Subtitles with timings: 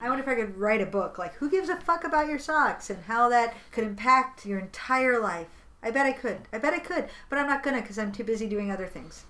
[0.00, 2.38] I wonder if I could write a book like Who Gives a Fuck About Your
[2.38, 5.48] Socks and how that could impact your entire life.
[5.82, 6.42] I bet I could.
[6.52, 9.24] I bet I could, but I'm not gonna because I'm too busy doing other things.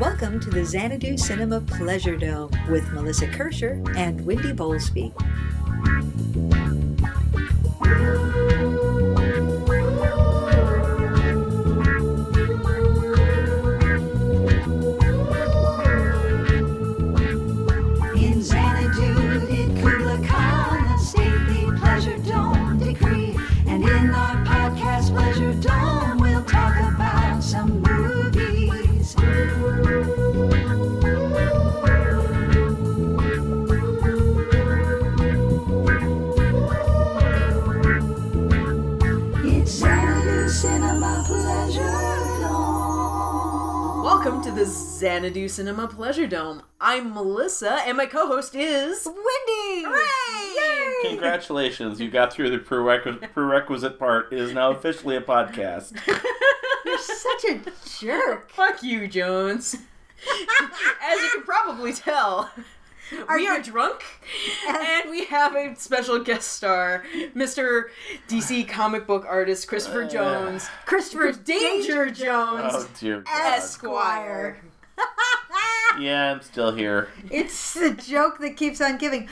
[0.00, 5.12] Welcome to the Xanadu Cinema Pleasure Dome with Melissa Kirscher and Wendy Bowlesby.
[44.60, 46.62] The Xanadu Cinema Pleasure Dome.
[46.82, 49.86] I'm Melissa, and my co-host is Wendy!
[49.86, 51.02] Hooray!
[51.02, 51.08] Yay!
[51.08, 54.30] Congratulations, you got through the prerequisite, prerequisite part.
[54.30, 55.98] It is now officially a podcast.
[56.84, 58.50] You're such a jerk.
[58.50, 59.76] Fuck you, Jones.
[59.76, 62.50] As you can probably tell,
[63.10, 64.02] we you- are drunk,
[64.68, 67.84] and we have a special guest star, Mr.
[68.28, 73.52] DC comic book artist Christopher uh, Jones, Christopher Danger Jones, Oh dear God.
[73.58, 74.60] Esquire.
[75.98, 77.08] Yeah, I'm still here.
[77.32, 79.28] It's the joke that keeps on giving.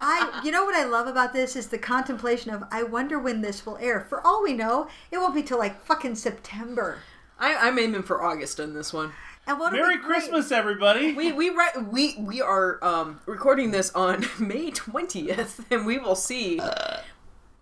[0.00, 3.40] I, you know what I love about this is the contemplation of I wonder when
[3.40, 4.06] this will air.
[4.08, 6.98] For all we know, it won't be till like fucking September.
[7.40, 9.12] I, I'm aiming for August on this one.
[9.48, 11.12] And what Merry Christmas, everybody.
[11.12, 16.16] We we re- we we are um, recording this on May twentieth, and we will
[16.16, 16.60] see.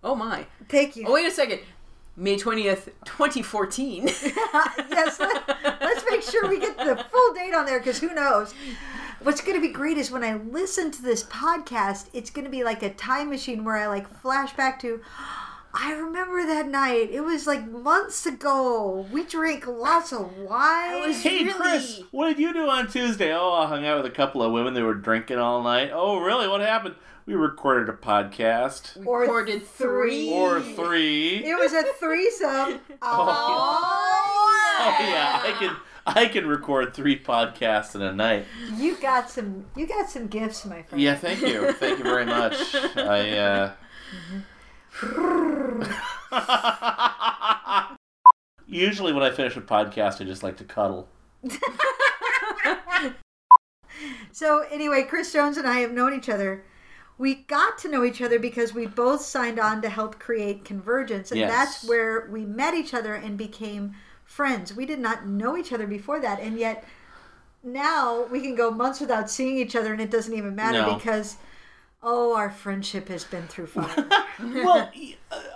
[0.03, 0.47] oh my!
[0.67, 1.05] Thank you.
[1.07, 1.59] Oh wait a second.
[2.17, 4.07] May twentieth, twenty fourteen.
[4.23, 8.55] yes, let, us make sure we get the full date on there because who knows.
[9.21, 12.51] What's going to be great is when I listen to this podcast, it's going to
[12.51, 15.01] be like a time machine where I like flash back to.
[15.77, 17.09] I remember that night.
[17.11, 19.05] It was like months ago.
[19.11, 21.11] We drank lots of wine.
[21.11, 23.33] Hey, Chris, what did you do on Tuesday?
[23.33, 24.73] Oh, I hung out with a couple of women.
[24.73, 25.91] They were drinking all night.
[25.93, 26.47] Oh, really?
[26.47, 26.95] What happened?
[27.25, 29.05] We recorded a podcast.
[29.05, 30.31] Or Recorded three.
[30.31, 31.43] Or three.
[31.43, 32.79] It was a threesome.
[33.01, 33.81] Oh,
[34.77, 35.75] Oh, yeah, I can
[36.05, 38.45] I can record three podcasts in a night.
[38.75, 39.65] You got some.
[39.75, 41.01] You got some gifts, my friend.
[41.01, 41.71] Yeah, thank you.
[41.73, 42.53] Thank you very much.
[42.95, 43.71] I uh
[48.67, 51.07] Usually when I finish a podcast I just like to cuddle.
[54.31, 56.65] So anyway, Chris Jones and I have known each other.
[57.17, 61.31] We got to know each other because we both signed on to help create Convergence,
[61.31, 61.49] and Yes.
[61.49, 63.93] that's where we met each other and became
[64.25, 64.75] friends.
[64.75, 66.83] We did not know each other before that, and yet
[67.63, 70.95] now we can go months without seeing each other, and it doesn't even matter No.
[70.95, 71.37] because
[72.05, 74.07] oh, our friendship has been through fire.
[74.39, 74.91] well,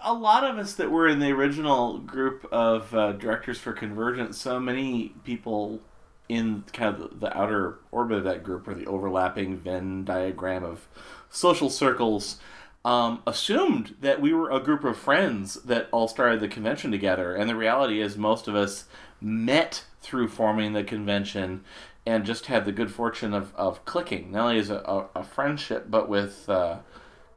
[0.04, 4.38] a lot of us that were in the original group of uh, directors for Convergence,
[4.38, 5.80] so many people
[6.28, 10.88] in kind of the outer orbit of that group, or the overlapping Venn diagram of
[11.30, 12.40] social circles,
[12.84, 17.36] um, assumed that we were a group of friends that all started the convention together.
[17.36, 18.86] And the reality is, most of us
[19.22, 21.64] met through forming the convention
[22.10, 25.24] and just had the good fortune of, of clicking, not only as a, a, a
[25.24, 26.50] friendship, but with.
[26.50, 26.80] Uh,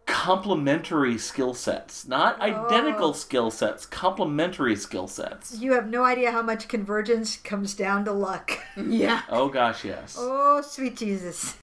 [0.05, 3.13] complementary skill sets not identical Oh.
[3.13, 8.13] skill sets complementary skill sets you have no idea how much Convergence comes down to
[8.13, 8.51] luck.
[8.77, 9.23] yeah.
[9.31, 11.57] oh gosh yes Oh, sweet Jesus.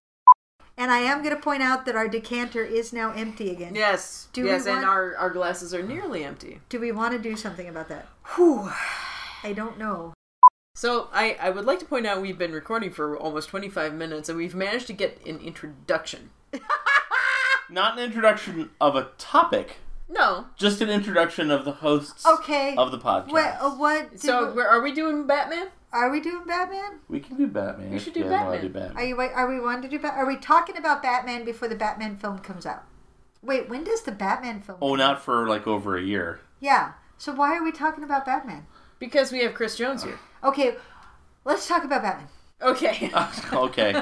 [0.77, 3.75] And I am going to point out that our decanter is now empty again.
[3.75, 4.29] Yes.
[4.31, 6.61] Do we yes, and our our glasses are nearly empty.
[6.69, 8.07] Do we want to do something about that?
[8.35, 8.69] Whew.
[9.43, 10.13] I don't know.
[10.79, 14.29] So I, I would like to point out we've been recording for almost 25 minutes
[14.29, 16.29] and we've managed to get an introduction.
[17.69, 20.45] not an introduction of a topic No.
[20.55, 22.77] just an introduction of the hosts Okay.
[22.77, 23.57] of the podcast What?
[23.59, 25.67] Uh, what did So we- we're, are we doing Batman?
[25.91, 26.99] are we doing Batman?
[27.09, 28.61] we can do batman We if should you do guys wanna Batman.
[28.71, 28.97] do Batman.
[28.97, 29.17] Are you?
[29.17, 29.99] wait, Are we wanting to do?
[30.01, 32.85] Bat- Are we talking about Batman before the Batman film comes out?
[33.41, 34.77] Wait, when does the Batman film?
[34.81, 36.93] oh come not for like over a year Yeah.
[37.17, 38.65] So why are we talking about Batman?
[38.97, 40.19] Because we have Chris Jones here.
[40.43, 40.75] Okay,
[41.45, 42.27] let's talk about Batman.
[42.61, 43.09] Okay.
[43.53, 43.93] okay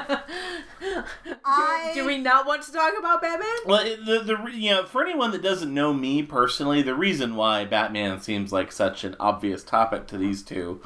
[1.44, 3.48] I Do we not want to talk about Batman?
[3.66, 7.36] well it- the, the you know for anyone that doesn't know me personally the reason
[7.36, 10.80] why batman seems like such an obvious topic to these two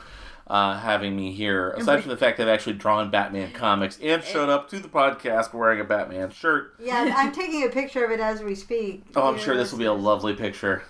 [0.49, 4.22] uh, having me here aside from the fact that i've actually drawn batman comics and
[4.22, 8.10] showed up to the podcast wearing a batman shirt Yeah, I'm taking a picture of
[8.10, 9.05] it as we speak.
[9.16, 10.82] Oh, I'm sure this will be a lovely picture.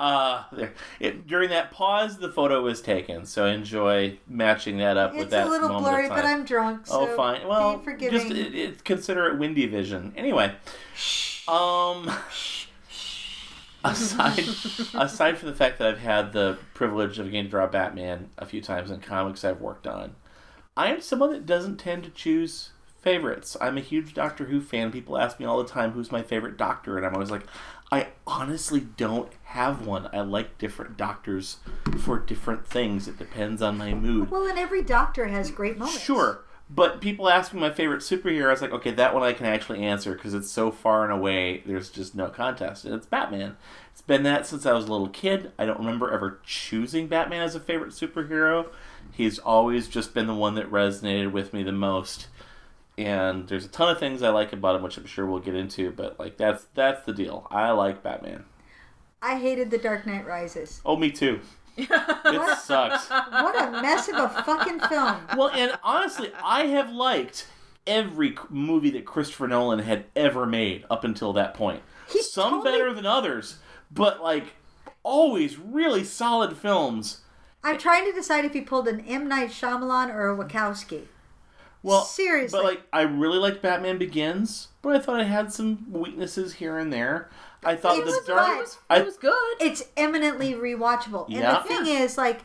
[0.00, 5.14] Uh, there, it, during that pause, the photo was taken, so enjoy matching that up
[5.14, 5.40] with that.
[5.40, 6.24] It's a little moment blurry, but.
[6.24, 6.86] I'm drunk.
[6.86, 7.46] So oh, fine.
[7.46, 8.18] Well, be forgiving.
[8.18, 10.14] just it, it, consider it windy vision.
[10.16, 10.54] Anyway,
[11.46, 12.10] um,
[13.84, 14.38] aside
[14.94, 18.46] aside from the fact that I've had the privilege of getting to draw Batman a
[18.46, 20.14] few times in comics I've worked on,
[20.78, 22.70] I am someone that doesn't tend to choose
[23.00, 23.56] favorites.
[23.60, 24.92] I'm a huge Doctor Who fan.
[24.92, 27.44] People ask me all the time who's my favorite Doctor, and I'm always like,
[27.92, 30.08] I honestly don't have one.
[30.12, 31.56] I like different Doctors
[31.98, 33.08] for different things.
[33.08, 34.30] It depends on my mood.
[34.30, 36.00] well, and every doctor has great moments.
[36.00, 36.44] Sure.
[36.72, 38.46] But people ask me my favorite superhero.
[38.46, 41.12] I was like, okay, that one I can actually answer because it's so far and
[41.12, 41.64] away.
[41.66, 43.56] There's just no contest, and it's Batman.
[43.90, 45.50] It's been that since I was a little kid.
[45.58, 48.68] I don't remember ever choosing Batman as a favorite superhero.
[49.12, 52.28] He's always just been the one that resonated with me the most.
[53.00, 55.54] And there's a ton of things I like about him, which I'm sure we'll get
[55.54, 55.90] into.
[55.92, 57.46] But like that's that's the deal.
[57.50, 58.44] I like Batman.
[59.22, 60.80] I hated The Dark Knight Rises.
[60.84, 61.40] Oh, me too.
[61.76, 63.08] It sucks.
[63.08, 65.16] What a mess of a fucking film.
[65.36, 67.46] Well, and honestly, I have liked
[67.86, 71.82] every movie that Christopher Nolan had ever made up until that point.
[72.10, 73.58] He's Some totally- better than others,
[73.90, 74.54] but like
[75.02, 77.22] always really solid films.
[77.64, 81.04] I'm trying to decide if he pulled an M Night Shyamalan or a Wachowski.
[81.82, 82.58] Well, Seriously.
[82.58, 86.76] but like I really liked Batman Begins, but I thought it had some weaknesses here
[86.76, 87.30] and there.
[87.64, 88.46] I thought It the was dark.
[88.46, 88.56] fine.
[88.56, 89.56] It was, it was good.
[89.60, 91.28] It's eminently rewatchable.
[91.28, 92.40] And the thing is, like,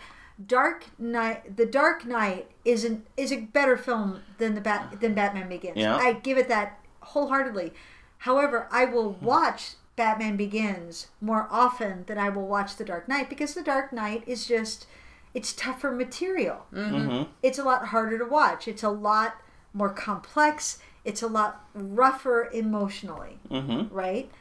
[0.45, 5.13] Dark Knight, The Dark Knight is an is a better film than the Bat than
[5.13, 5.77] Batman Begins.
[5.77, 5.95] Yeah.
[5.95, 7.73] I give it that wholeheartedly.
[8.19, 9.25] However, I will hmm.
[9.25, 13.93] watch Batman Begins more often than I will watch The Dark Knight because The Dark
[13.93, 14.88] Knight is just
[15.35, 16.65] it's tougher material.
[16.73, 17.27] Mhm.
[17.43, 18.67] It's a lot harder to watch.
[18.67, 19.35] It's a lot
[19.73, 20.79] more complex.
[21.03, 23.89] It's a lot rougher emotionally Mhm.
[23.91, 24.31] right?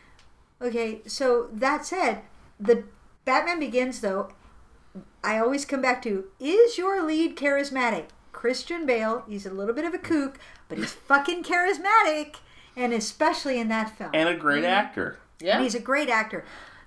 [0.62, 2.22] Okay, so that said,
[2.58, 2.84] the
[3.26, 4.32] Batman Begins though,
[5.22, 8.06] I always come back to is your lead charismatic?
[8.32, 10.38] Christian Bale, he's a little bit of a kook,
[10.68, 12.36] but he's fucking charismatic,
[12.76, 14.10] and especially in that film.
[14.14, 15.18] And a great actor.
[15.40, 15.54] yeah.
[15.56, 16.44] And he's a great actor.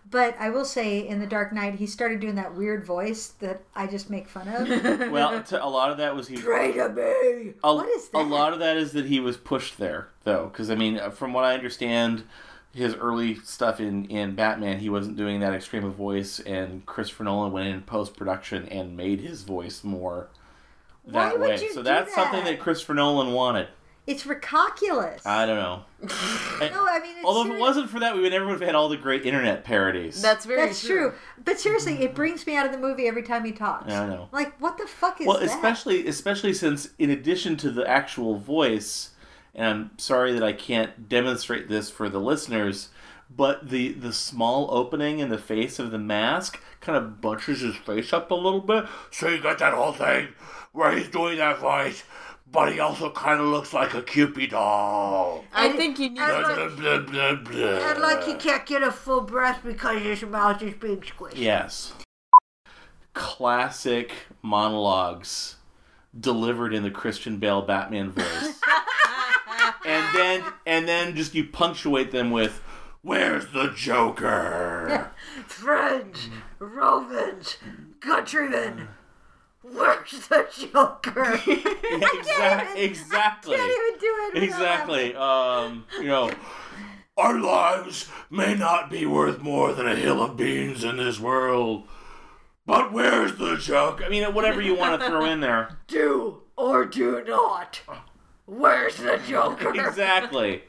[0.10, 3.62] But I will say, in The Dark Knight, he started doing that weird voice that
[3.76, 4.68] I just make fun of.
[5.12, 6.38] Well, to, a lot of that was he.
[6.38, 7.54] Pray to me.
[7.64, 10.70] A, What is A lot of that is that he was pushed there, though, because
[10.70, 12.24] I mean, uh, from what I understand,
[12.74, 17.24] his early stuff in in Batman, he wasn't doing that extreme of voice, and Christopher
[17.26, 20.30] Nolan went in post production and made his voice more
[21.04, 21.62] Why that would way.
[21.64, 22.52] you So do that's something that?
[22.52, 23.68] that Christopher Nolan wanted.
[24.08, 25.26] It's ridiculous.
[25.26, 25.84] I don't know.
[26.10, 28.62] I, no, I mean, it's Although if it wasn't for that, we would never have
[28.62, 30.22] had all the great internet parodies.
[30.22, 31.14] That's very That's true.
[31.44, 33.90] But seriously, it brings me out of the movie every time he talks.
[33.90, 34.30] Yeah, I know.
[34.32, 35.46] Like, what the fuck is well, that?
[35.46, 39.10] especially especially since in addition to the actual voice,
[39.54, 42.90] and I'm sorry that I can't demonstrate this for the listeners,
[43.30, 47.76] but the the small opening in the face of the mask kind of bunches his
[47.76, 50.30] face up a little bit, so you got that whole thing
[50.78, 52.04] where he's doing that voice,
[52.52, 55.44] but he also kind of looks like a Kewpie doll.
[55.54, 56.20] I think you need.
[56.20, 57.90] I Blah, like- blah, blah, blah, blah.
[57.90, 61.34] And like he can't get a full breath because his mouth is being squished.
[61.36, 61.94] Yes.
[63.14, 64.12] Classic
[64.42, 65.56] monologues
[66.18, 68.62] delivered in the Christian Bale Batman voice.
[69.86, 72.62] and then and then just you punctuate them with
[73.02, 75.12] Where's the Joker?
[75.48, 76.30] Friends,
[76.60, 77.58] Romans,
[78.02, 78.90] countrymen,
[79.74, 81.40] where's the Joker?
[81.48, 83.56] Yeah, exa- exactly.
[83.58, 84.44] Can't even do it.
[84.44, 85.16] Exactly.
[85.16, 86.32] Um, you know,
[87.18, 91.84] our lives may not be worth more than a hill of beans in this world.
[92.66, 94.02] But where's the joke?
[94.06, 95.78] I mean, whatever you want to throw in there.
[95.88, 97.80] Do or do not.
[98.46, 99.74] Where's the Joker?
[99.74, 100.64] exactly.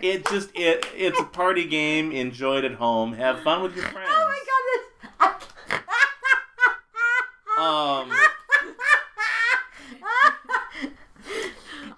[0.00, 2.10] It just it it's a party game.
[2.12, 3.12] Enjoy it at home.
[3.14, 4.08] Have fun with your friends.
[4.10, 5.48] Oh my god, this.
[7.58, 8.10] Um,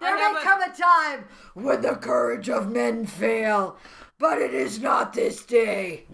[0.01, 3.77] There I have may a- come a time when the courage of men fail,
[4.19, 6.05] but it is not this day.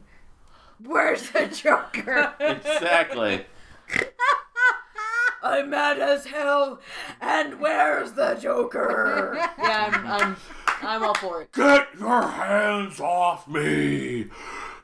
[0.83, 2.33] Where's the Joker?
[2.40, 3.47] exactly.
[5.43, 6.81] I'm mad as hell,
[7.21, 9.35] and where's the Joker?
[9.59, 10.37] Yeah, I'm, I'm,
[10.83, 11.52] I'm all for it.
[11.52, 14.26] Get your hands off me,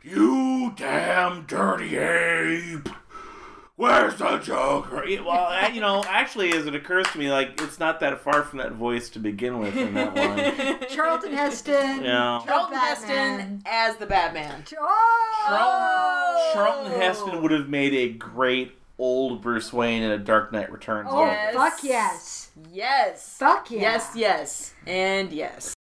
[0.02, 2.88] you damn dirty ape.
[3.78, 5.04] Where's the Joker?
[5.22, 8.42] Well, I- you know, actually, as it occurs to me, like it's not that far
[8.42, 10.14] from that voice to begin with in that
[10.80, 10.88] line.
[10.88, 12.02] Charlton Heston.
[12.02, 12.40] Yeah.
[12.46, 14.64] Charlton Heston as the Batman.
[15.48, 16.50] Oh!
[16.54, 21.08] Charlton Heston would have made a great old Bruce Wayne in a Dark Knight Returns.
[21.10, 21.20] Oh.
[21.26, 21.54] Yes.
[21.54, 22.50] fuck yes.
[22.72, 23.36] Yes.
[23.38, 23.80] Fuck yeah.
[23.82, 25.74] Yes, yes, and yes.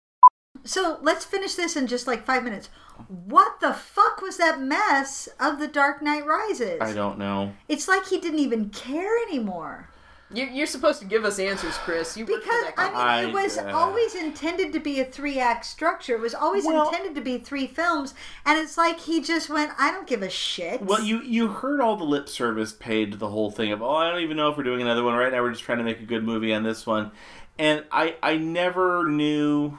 [0.64, 2.68] So let's finish this in just like five minutes.
[3.08, 6.80] What the fuck was that mess of The Dark Knight Rises?
[6.80, 7.52] I don't know.
[7.68, 9.90] It's like he didn't even care anymore.
[10.32, 12.16] You're, you're supposed to give us answers, Chris.
[12.16, 14.98] You work for Because that I mean, it I- was uh, always intended to be
[14.98, 16.16] a three-act structure.
[16.16, 18.12] It was always Well- intended to be three films,
[18.44, 21.80] and it's like he just went, "I don't give a shit." Well, you you heard
[21.80, 24.50] all the lip service paid to the whole thing of oh I don't even know
[24.50, 25.42] if we're doing another one right now.
[25.42, 27.12] We're just trying to make a good movie on this one,
[27.56, 29.78] and I I never knew.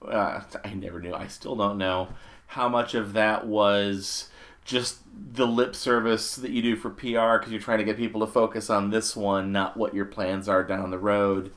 [0.00, 1.12] Uh, I never knew.
[1.12, 2.06] I still don't know
[2.48, 4.30] how much of that was
[4.64, 8.20] just the lip service that you do for PR because you're trying to get people
[8.20, 11.52] to focus on this one, not what your plans are down the road.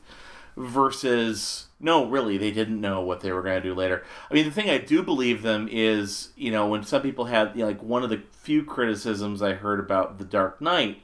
[0.54, 4.04] Versus, no, really, they didn't know what they were going to do later.
[4.30, 7.52] I mean, the thing I do believe them is, you know, when some people had,
[7.54, 11.00] you know, like, one of the few criticisms I heard about The Dark Knight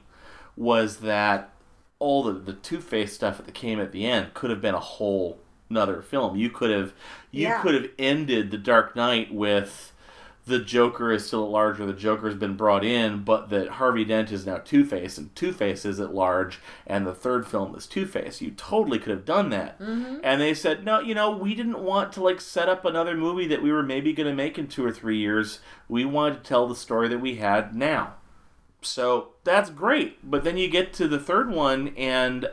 [0.54, 1.50] was that
[1.98, 4.80] all the, the Two Face stuff that came at the end could have been a
[4.80, 5.40] whole
[5.70, 6.36] another film.
[6.36, 6.92] You could have,
[7.30, 7.60] you Yeah.
[7.62, 9.92] could have ended The Dark Knight with
[10.46, 14.02] the Joker is still at large, or the Joker's been brought in, but that Harvey
[14.02, 17.74] Dent is now Two Face, and Two Face is at large, and the third film
[17.76, 18.40] is Two Face.
[18.40, 19.78] You totally could have done that.
[19.78, 20.20] Mm-hmm.
[20.24, 23.46] And they said, no, you know, we didn't want to like set up another movie
[23.46, 25.60] that we were maybe going to make in two or three years.
[25.86, 28.14] We wanted to tell the story that we had now.
[28.80, 30.30] So that's great.
[30.30, 32.48] But then you get to the third one, and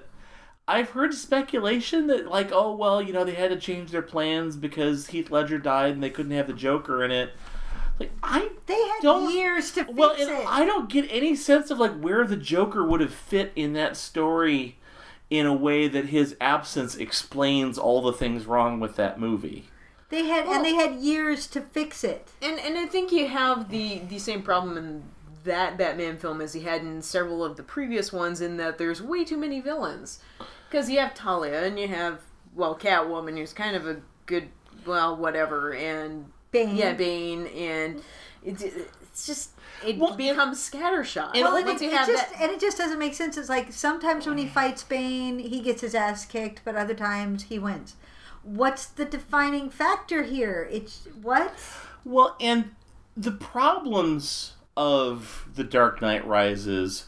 [0.68, 4.56] I've heard speculation that, like, oh, well, you know, they had to change their plans
[4.56, 7.34] because Heath Ledger died and they couldn't have the Joker in it.
[8.00, 9.96] Like, I they had don't- years to fix it.
[9.96, 10.46] well, and it.
[10.48, 13.96] I don't get any sense of like where the Joker would have fit in that
[13.96, 14.78] story
[15.30, 19.66] in a way that his absence explains all the things wrong with that movie.
[20.10, 22.28] they had, Well- and they had years to fix it.
[22.42, 25.04] And and I think you have the the same problem in
[25.46, 29.02] that Batman film as you had in several of the previous ones in that there's
[29.02, 30.20] way too many villains.
[30.70, 32.20] Because you have Talia and you have
[32.54, 34.50] well Catwoman who's kind of a good
[34.86, 36.76] well whatever and Bane.
[36.76, 38.02] yeah Bane and
[38.44, 39.52] it's it's just
[39.86, 41.32] it Well, becomes scattershot.
[41.34, 43.38] and- Well, and it, it have just that and it just doesn't make sense.
[43.38, 47.44] It's like sometimes when he fights Bane, he gets his ass kicked, but other times
[47.44, 47.96] he wins.
[48.44, 50.68] What's the defining factor here?
[50.72, 51.54] It's what?
[52.06, 52.72] Well, and
[53.18, 57.08] the problems of The Dark Knight Rises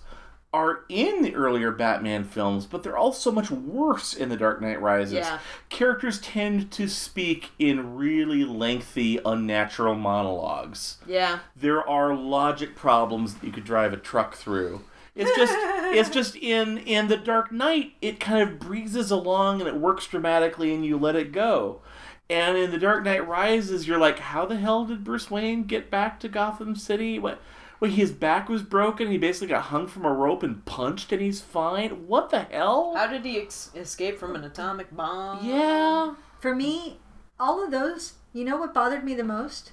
[0.57, 4.59] are in the earlier Batman films, but they're all so much worse in The Dark
[4.59, 5.13] Knight Rises.
[5.13, 5.37] Yeah.
[5.69, 10.97] Characters tend to speak in really lengthy, unnatural monologues.
[11.05, 14.81] yeah there are logic problems that you could drive a truck through.
[15.15, 19.67] It's just it's just in in the Dark Knight it kind of breezes along and
[19.67, 21.81] it works dramatically and you let it go.
[22.29, 25.91] And in the Dark Knight Rises you're like how the hell did Bruce Wayne get
[25.91, 27.19] back to Gotham City?
[27.19, 27.39] What
[27.79, 29.11] Wait, his back was broken.
[29.11, 32.07] He basically got hung from a rope and punched, and he's fine.
[32.07, 32.93] What the hell?
[32.95, 35.45] how did he ex- escape from an atomic bomb?
[35.47, 36.99] yeah, For me,
[37.39, 39.71] all of those, you know what bothered me the most?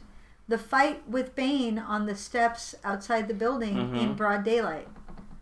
[0.49, 3.97] The fight with Bane on the steps outside the building Mm-hmm.
[3.97, 4.89] in broad daylight.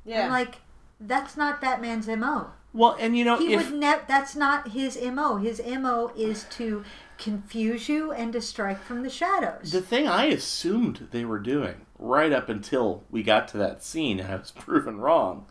[0.05, 0.57] yeah I'm like,
[1.01, 2.53] that's not Batman's MO.
[2.73, 5.39] well, and you know He if would ne- that's not his MO.
[5.39, 6.85] His MO is to
[7.19, 9.73] confuse you and to strike from the shadows.
[9.73, 14.21] The thing I assumed they were doing, right up until we got to that scene
[14.21, 15.47] and I was proven wrong,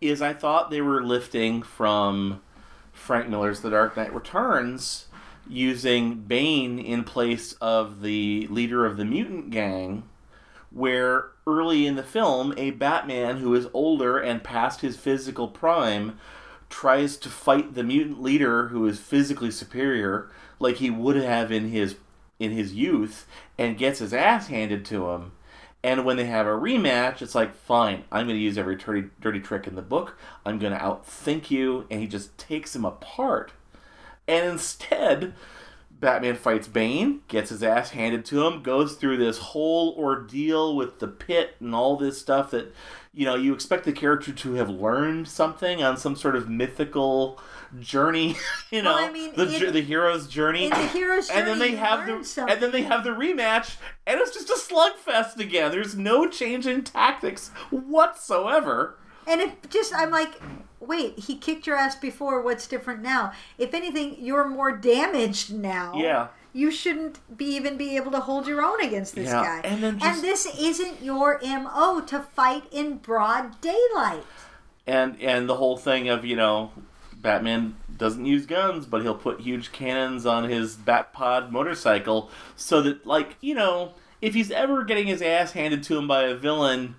[0.00, 2.42] is I thought they were lifting from
[2.92, 5.06] Frank Miller's The Dark Knight Returns
[5.48, 10.04] using Bane in place of the leader of the mutant gang,
[10.70, 16.18] where early in the film, a Batman who is older and past his physical prime
[16.68, 21.70] tries to fight the mutant leader who is physically superior like he would have in
[21.70, 21.96] his
[22.38, 23.26] in his youth
[23.56, 25.32] and gets his ass handed to him
[25.86, 29.08] and when they have a rematch it's like fine i'm going to use every dirty,
[29.20, 30.16] dirty trick in the book.
[30.44, 31.86] I'm going to outthink you.
[31.90, 33.52] And he just takes him apart.
[34.28, 35.34] And instead
[35.98, 40.98] Batman fights Bane, gets his ass handed to him, goes through this whole ordeal with
[40.98, 42.74] the pit and all this stuff that,
[43.14, 47.40] you know, you expect the character to have learned something on some sort of mythical
[47.80, 48.36] journey,
[48.70, 50.64] you know, Well, I mean, the, in- the hero's journey.
[50.64, 52.52] in the hero's journey, and then they have the something.
[52.54, 55.70] and then they have the rematch, and it's just a slugfest again.
[55.70, 58.98] There's no change in tactics whatsoever.
[59.26, 60.40] And it just, I'm like,
[60.80, 62.40] wait, he kicked your ass before.
[62.42, 63.32] What's different now?
[63.58, 65.94] If anything, you're more damaged now.
[65.96, 66.28] Yeah.
[66.52, 69.68] You shouldn't be even be able to hold your own against this Yeah, guy.
[69.68, 74.24] and then just- this isn't your mo to fight in broad daylight.
[74.86, 76.70] and and the whole thing of you know
[77.26, 83.04] batman doesn't use guns but he'll put huge cannons on his batpod motorcycle so that
[83.04, 83.92] like you know
[84.22, 86.94] if he's ever getting his ass handed to him by a villain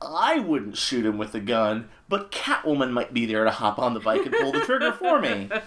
[0.00, 3.92] i wouldn't shoot him with a gun but catwoman might be there to hop on
[3.92, 5.50] the bike and pull the trigger for me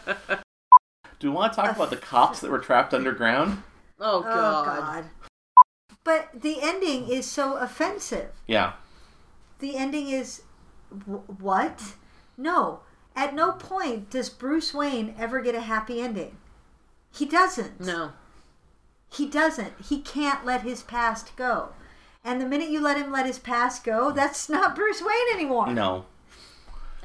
[1.19, 3.63] Do we want to talk about the cops that were trapped underground?
[3.97, 4.65] Oh Oh god.
[4.65, 5.05] God.
[6.03, 8.31] But the ending is so offensive.
[8.45, 8.73] Yeah.
[9.59, 10.41] The ending is
[10.91, 11.93] w- what?
[12.35, 12.81] No.
[13.15, 16.37] At no point does Bruce Wayne ever get a happy ending.
[17.11, 17.79] He doesn't.
[17.79, 18.13] No.
[19.11, 19.73] He doesn't.
[19.87, 21.69] He can't let his past go.
[22.23, 25.71] And the minute you let him let his past go, that's not Bruce Wayne anymore.
[25.71, 26.05] No.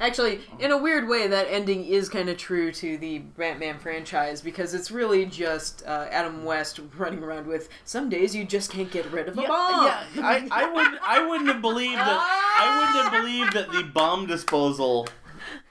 [0.00, 4.40] Actually, in a weird way, that ending is kind of true to the Batman franchise
[4.40, 8.92] because it's really just uh, Adam West running around with "Some days you just can't
[8.92, 12.20] get rid of a Yeah, bomb." yeah, I, I wouldn't I wouldn't have believed that
[12.60, 15.08] I wouldn't have believed that the bomb disposal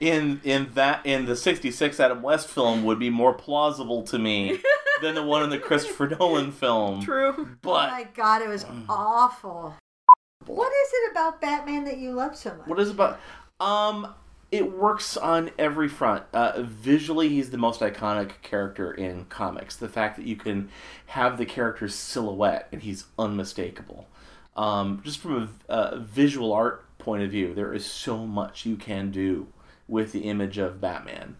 [0.00, 4.60] in in that in the '66 Adam West film would be more plausible to me
[5.02, 7.02] than the one in the Christopher Nolan film.
[7.02, 7.34] True.
[7.38, 9.74] Oh But my god, it was awful.
[10.46, 12.66] What is it about Batman that you love so much?
[12.66, 13.20] what is it about
[13.60, 14.14] um
[14.50, 16.24] it works on every front.
[16.32, 19.76] Uh, visually, he's the most iconic character in comics.
[19.76, 20.70] The fact that you can
[21.08, 24.08] have the character's silhouette and he's unmistakable.
[24.56, 28.76] Um, just from a, a visual art point of view, there is so much you
[28.76, 29.48] can do
[29.88, 31.36] with the image of Batman.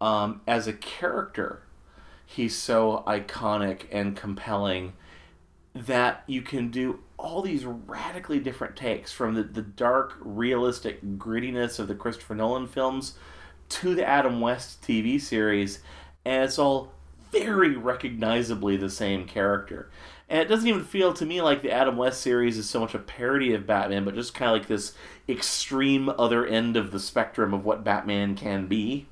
[0.00, 1.62] Um, as a character,
[2.24, 4.92] he's so iconic and compelling
[5.74, 11.78] that you can do all these radically different takes from the, the dark, realistic grittiness
[11.78, 13.14] of the Christopher Nolan films
[13.68, 15.80] to the Adam West TV series,
[16.24, 16.92] and it's all
[17.32, 19.90] very recognizably the same character.
[20.30, 22.94] And it doesn't even feel to me like the Adam West series is so much
[22.94, 24.92] a parody of Batman, but just kind of like this
[25.28, 29.06] extreme other end of the spectrum of what Batman can be.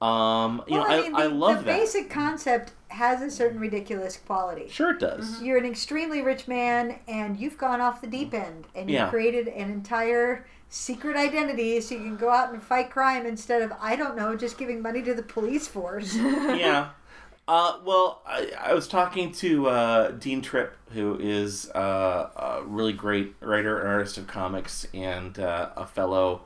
[0.00, 1.78] Um, you well, know, I, I, mean, I, the, love the that.
[1.78, 4.68] basic concept has a certain ridiculous quality.
[4.68, 5.42] Sure, it does.
[5.42, 9.08] You're an extremely rich man, and you've gone off the deep end, and you Yeah.
[9.08, 13.72] created an entire secret identity so you can go out and fight crime instead of
[13.80, 16.14] I don't know, just giving money to the police force.
[16.14, 16.90] yeah.
[17.48, 22.92] Uh, well, I, I was talking to uh, Dean Trippe, who is uh, a really
[22.92, 26.42] great writer and artist of comics and uh, a fellow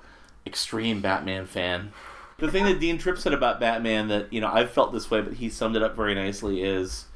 [0.46, 1.92] extreme Batman fan.
[2.38, 5.22] The thing that Dean Trippe said about Batman that, you know, I've felt this way,
[5.22, 7.06] but he summed it up very nicely is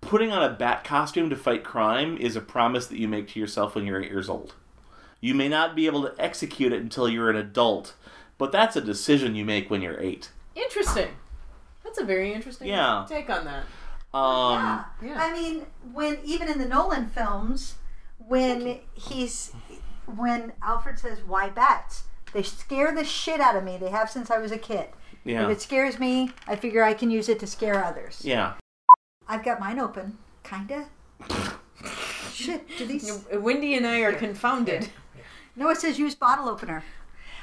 [0.00, 3.40] putting on a bat costume to fight crime is a promise that you make to
[3.40, 4.54] yourself when you're eight years old.
[5.20, 7.94] You may not be able to execute it until you're an adult,
[8.38, 10.30] but that's a decision you make when you're eight.
[10.54, 11.08] Interesting.
[11.96, 13.06] That's a very interesting Yeah.
[13.08, 13.64] take on that.
[14.12, 14.84] Um, yeah.
[15.02, 15.14] yeah.
[15.18, 17.76] I mean, when even in the Nolan films,
[18.18, 19.52] when he's
[20.04, 22.04] when Alfred says, "Why bats?"
[22.34, 23.78] They scare the shit out of me.
[23.78, 24.88] They have since I was a kid.
[25.24, 25.44] Yeah.
[25.44, 28.20] If it scares me, I figure I can use it to scare others.
[28.24, 28.54] Yeah.
[29.26, 30.86] I've got mine open, kinda.
[32.32, 33.24] Shit, do these?
[33.32, 34.90] Wendy and I are confounded.
[35.56, 36.84] No, it says use bottle opener.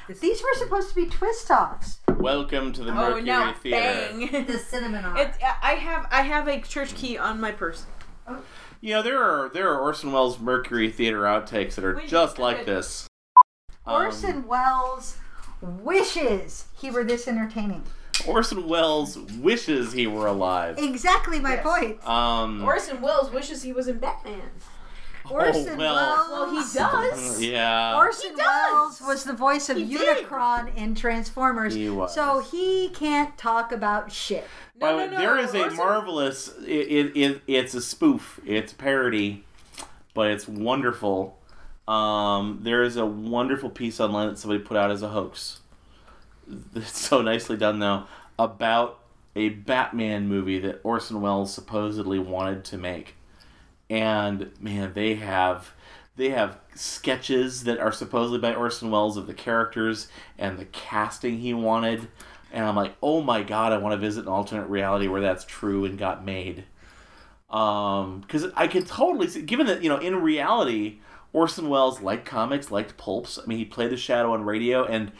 [0.08, 1.98] These were supposed to be twist offs.
[2.18, 3.52] Welcome to the Oh Mercury no!
[3.62, 4.12] Theater.
[4.18, 4.46] Bang!
[4.46, 5.16] The cinnamon on.
[5.16, 5.30] It,
[5.62, 7.86] I have I have a church key on my purse.
[8.80, 12.38] You know there are there are Orson Welles Mercury Theater outtakes that are Wait, just
[12.38, 12.66] like wait.
[12.66, 13.06] this.
[13.86, 15.16] Um, Orson Welles
[15.62, 17.82] wishes he were this entertaining.
[18.26, 20.78] Orson Welles wishes he were alive.
[20.78, 21.62] Exactly my Yes.
[21.64, 22.06] point.
[22.08, 24.50] Um, Orson Welles wishes he was in Batman.
[25.30, 25.94] Orson Oh, well.
[25.94, 26.30] Welles.
[26.30, 26.74] Well, he
[27.14, 27.42] does.
[27.42, 27.96] yeah.
[27.96, 28.72] Orson does.
[28.72, 30.26] Welles was the voice of He did.
[30.26, 31.74] Unicron in Transformers.
[31.74, 32.14] He was.
[32.14, 34.44] So he can't talk about shit.
[34.78, 35.18] By No, the no, way, no.
[35.18, 36.48] there is a Orson- marvelous.
[36.66, 38.38] It, it, it it's a spoof.
[38.44, 39.44] It's a parody,
[40.14, 41.38] but it's wonderful.
[41.88, 45.60] Um, there is a wonderful piece online that somebody put out as a hoax.
[46.74, 48.04] It's so nicely done though
[48.38, 48.98] about
[49.36, 53.14] a Batman movie that Orson Welles supposedly wanted to make,
[53.90, 55.72] and man, they have
[56.16, 61.38] they have sketches that are supposedly by Orson Welles of the characters and the casting
[61.38, 62.08] he wanted.
[62.52, 65.44] And I'm like, oh my god, I want to visit an alternate reality where that's
[65.44, 66.64] true and got made.
[67.50, 70.98] Um, because I can totally see, given that you know, in reality,
[71.32, 73.38] Orson Welles liked comics, liked pulps.
[73.42, 75.10] I mean, he played the Shadow on radio and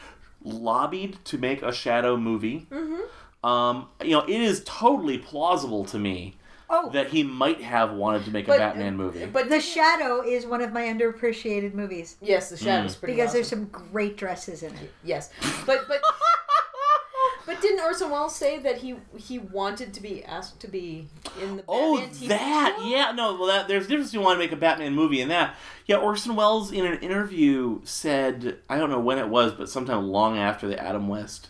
[0.43, 2.67] lobbied to make a Shadow movie.
[2.71, 3.47] Mm-hmm.
[3.47, 6.35] Um, you know, it is totally plausible to me
[6.69, 9.25] Oh, that he might have wanted to make a Batman movie.
[9.25, 12.99] But The Shadow is one of my underappreciated movies yes, the Shadow's Mm.
[12.99, 13.37] pretty because awesome.
[13.37, 14.91] there's some great dresses in it.
[15.03, 15.29] yes,
[15.65, 16.01] but but
[17.45, 21.07] but didn't Orson Welles say that he he wanted to be asked to be
[21.41, 22.87] in the Oh, Batman TV that show?
[22.87, 24.13] yeah, no, well, that there's a difference.
[24.13, 25.55] You want to make a Batman movie and that.
[25.85, 30.07] Yeah, Orson Welles in an interview said, I don't know when it was, but sometime
[30.07, 31.49] long after the Adam West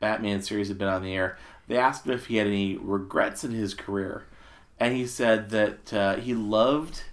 [0.00, 1.36] Batman series had been on the air,
[1.68, 4.24] they asked him if he had any regrets in his career,
[4.78, 7.04] and he said that uh, he loved.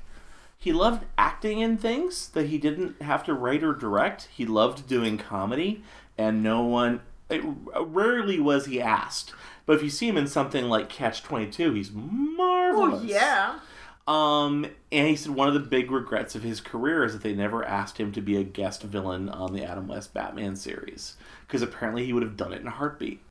[0.57, 4.27] He loved acting in things that he didn't have to write or direct.
[4.31, 5.83] He loved doing comedy,
[6.17, 7.01] and no one.
[7.29, 7.41] It,
[7.79, 9.33] rarely was he asked
[9.65, 13.01] But if you see him in something like Catch Twenty Two, he's marvelous.
[13.01, 13.59] Oh yeah.
[14.07, 17.33] Um, and he said one of the big regrets of his career is that they
[17.33, 21.15] never asked him to be a guest villain on the Adam West Batman series
[21.47, 23.21] because apparently he would have done it in a heartbeat.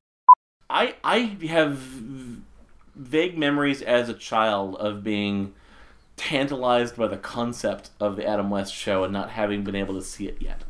[0.69, 1.83] I I have
[2.95, 5.53] vague memories as a child of being
[6.17, 10.03] tantalized by the concept of the Adam West show and not having been able to
[10.03, 10.63] see it yet.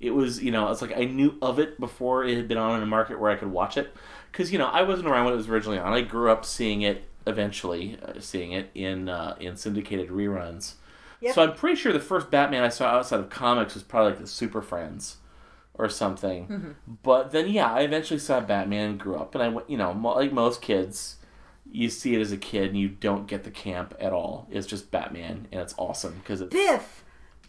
[0.00, 2.76] It was, you know, it's like I knew of it before it had been on
[2.76, 3.94] in a market where I could watch it.
[4.30, 5.92] Because, you know, I wasn't around when it was originally on.
[5.92, 10.74] I grew up seeing it eventually, uh, seeing it in uh, in syndicated reruns.
[11.20, 11.34] Yep.
[11.34, 14.20] So I'm pretty sure the first Batman I saw outside of comics was probably like
[14.20, 15.18] the Super Friends
[15.74, 16.76] or something.
[17.02, 19.34] But then, yeah, I eventually saw Batman and grew up.
[19.34, 21.16] And I went, you know, like most kids,
[21.70, 24.46] you see it as a kid and you don't get the camp at all.
[24.50, 26.52] It's just Batman and it's awesome because it's.
[26.52, 27.04] Biff,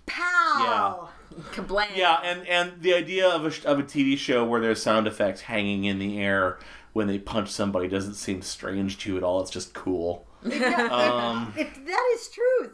[0.05, 1.09] pow.
[1.51, 1.87] Kablam.
[1.95, 5.41] Yeah, and, and the idea of a, of a TV show where there's sound effects
[5.41, 6.59] hanging in the air
[6.93, 9.41] when they punch somebody doesn't seem strange to you at all.
[9.41, 10.27] It's just cool.
[10.45, 12.71] Um, It, that is truth.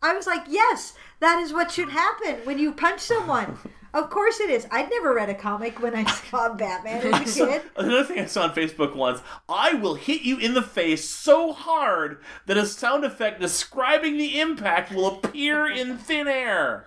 [0.00, 3.58] I was like, yes, that is what should happen when you punch someone.
[3.94, 4.66] Of course it is.
[4.70, 7.62] I'd never read a comic when I saw Batman as a kid.
[7.76, 11.52] Another thing I saw on Facebook once, I will hit you in the face so
[11.52, 16.86] hard that a sound effect describing the impact will appear in thin air.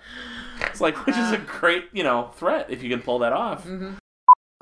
[0.62, 1.46] It's like, which is a uh.
[1.46, 3.66] great, you know, threat if you can pull that off.
[3.66, 3.94] Mm-hmm.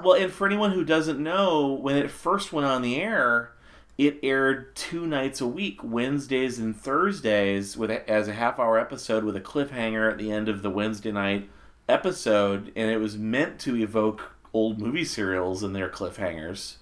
[0.04, 3.52] Well, and for anyone who doesn't know, when it first went on the air,
[3.98, 9.26] it aired two nights a week, Wednesdays and Thursdays, with a, as a half-hour episode
[9.26, 11.50] with a cliffhanger at the end of the Wednesday night
[11.90, 16.76] episode, and it was meant to evoke old movie serials and their cliffhangers.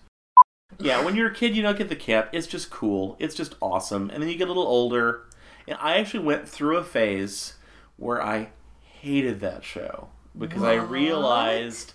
[0.80, 2.30] Yeah, when you're a kid, you don't get the cap.
[2.34, 3.16] It's just cool.
[3.20, 4.10] It's just awesome.
[4.10, 5.26] And then you get a little older,
[5.68, 7.54] and I actually went through a phase
[7.96, 8.50] where I
[8.82, 11.94] hated that show because I realized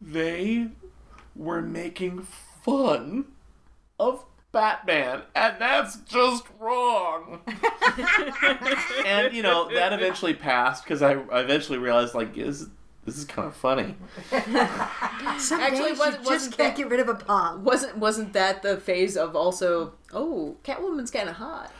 [0.00, 0.68] they
[1.34, 2.26] were making
[2.62, 3.26] fun
[3.98, 4.24] of
[4.56, 7.40] Batman, and that's just wrong.
[9.06, 12.68] and you know that eventually passed because I, I eventually realized like is
[13.04, 13.94] this is kind of funny.
[14.32, 17.64] Actually, days wasn't- you just wasn't can't that- get rid of a palm.
[17.64, 19.92] Wasn't wasn't that the phase of also?
[20.12, 21.70] Oh, Catwoman's kind of hot.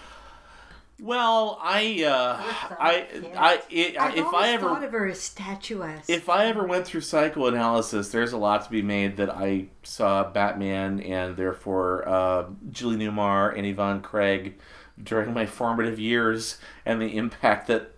[1.01, 2.43] Well, I, uh,
[2.81, 3.07] I,
[3.37, 6.09] I, it, I've if I ever thought of her as statuesque.
[6.09, 10.25] If I ever went through psychoanalysis, there's a lot to be made that I saw
[10.25, 14.59] Batman and therefore uh, Julie Newmar and Yvonne Craig
[15.03, 17.93] during my formative years, and the impact that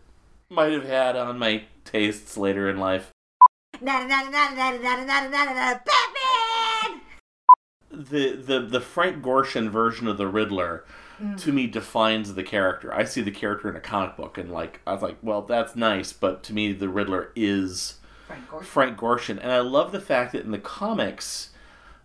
[0.50, 3.12] might have had on my tastes later in life.
[5.84, 7.00] Batman.
[7.90, 10.84] The the the Frank Gorshin version of the Riddler
[11.18, 11.34] Hmm.
[11.34, 12.94] to me defines the character.
[12.94, 15.74] I see the character in a comic book and like I was like, well, that's
[15.74, 17.98] nice, but to me the Riddler is
[18.62, 21.50] Frank Gorshin, and I love the fact that in the comics,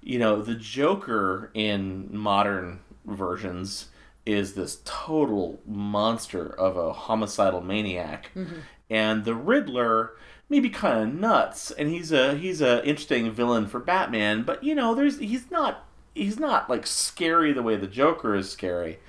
[0.02, 3.90] you know, the Joker in modern versions
[4.26, 8.60] is this total monster of a homicidal maniac, mm-hmm.
[8.90, 10.14] and the Riddler
[10.50, 14.74] maybe kind of nuts, and he's a he's a interesting villain for Batman, but you
[14.74, 19.00] know, there's he's not he's not like scary the way the Joker is scary.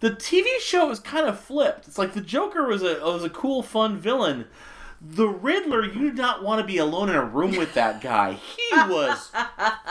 [0.00, 1.88] The TV show is kind of flipped.
[1.88, 4.46] It's like the Joker was a was a cool, fun villain.
[5.00, 8.32] The Riddler, you did not want to be alone in a room with that guy.
[8.32, 9.30] He was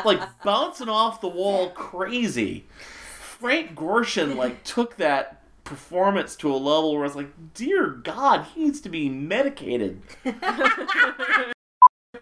[0.03, 2.65] like bouncing off the wall crazy.
[3.19, 8.45] Frank Gorshin like took that performance to a level where I was like, dear God,
[8.53, 10.01] he needs to be medicated.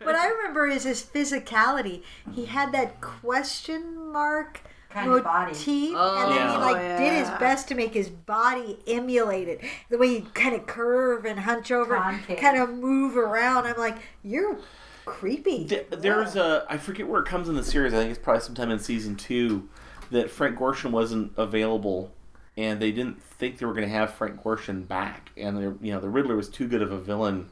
[0.06, 2.02] What I remember is his physicality.
[2.34, 5.52] He had that question mark Kind of body.
[5.52, 6.58] motif, Oh, and then he Yeah.
[6.60, 6.98] like yeah.
[7.00, 9.62] did his best to make his body emulate it.
[9.90, 12.38] The way he'd kind of curve and hunch over, Concave.
[12.38, 13.66] kind of move around.
[13.66, 14.58] I'm like, you're
[15.06, 15.66] creepy.
[15.66, 17.94] Th- There's a I forget where it comes in the series.
[17.94, 19.68] I think it's probably sometime in season two
[20.12, 22.12] that Frank Gorshin wasn't available,
[22.56, 25.92] and they didn't think they were going to have Frank Gorshin back, and they're- you
[25.92, 27.50] know the Riddler was too good of a villain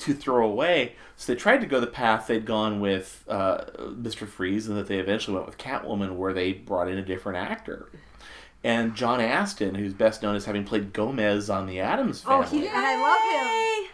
[0.00, 0.94] to throw away.
[1.16, 4.86] So they tried to go the path they'd gone with uh, Mister Freeze, and that
[4.88, 7.90] they eventually went with Catwoman, where they brought in a different actor.
[8.62, 12.60] And John Astin, who's best known as having played Gomez on the Addams Oh, Family,
[12.62, 13.90] he and I love him.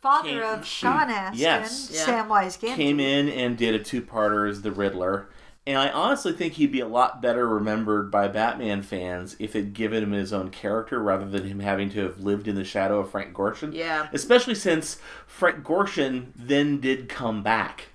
[0.00, 1.90] Father Came- of Sean Astin, Yes.
[1.92, 2.04] Yeah.
[2.24, 2.74] Samwise Gamgee.
[2.76, 5.28] came in and did a two-parter as the Riddler.
[5.66, 9.72] And I honestly think he'd be a lot better remembered by Batman fans if it'd
[9.72, 13.00] given him his own character rather than him having to have lived in the shadow
[13.00, 13.72] of Frank Gorshin.
[13.74, 14.08] Yeah.
[14.12, 17.86] Especially since Frank Gorshin then did come back.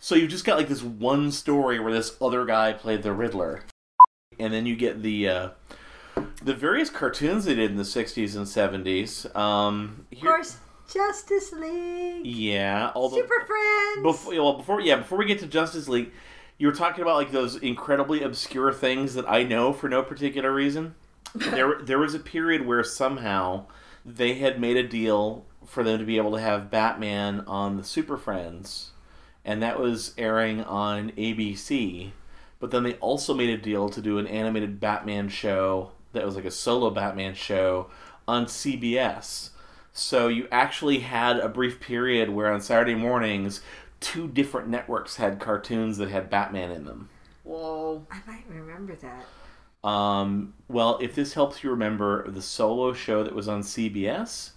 [0.00, 3.62] So you've just got like this one story where this other guy played the Riddler.
[4.38, 5.48] And then you get the uh,
[6.42, 9.36] the various cartoons they did in the 60s and 70s.
[9.36, 10.56] Um, Of course,
[10.92, 14.02] Justice League, Yeah, although Super Friends.
[14.02, 16.10] before well before yeah before we get to Justice League,
[16.62, 20.52] You were talking about like those incredibly obscure things that I know for no particular
[20.54, 20.94] reason.
[21.34, 23.66] there, there was a period where somehow
[24.06, 27.82] they had made a deal for them to be able to have Batman on the
[27.82, 28.92] Super Friends,
[29.44, 32.12] and that was airing on ABC.
[32.60, 36.36] But then they also made a deal to do an animated Batman show that was
[36.36, 37.90] like a solo Batman show
[38.28, 39.50] on CBS.
[39.92, 43.62] So you actually had a brief period where on Saturday mornings,
[44.02, 47.08] two different networks had cartoons that had Batman in them.
[47.44, 48.06] Whoa.
[48.10, 49.88] I might remember that.
[49.88, 54.50] Um, well, if this helps you remember, the solo show that was on CBS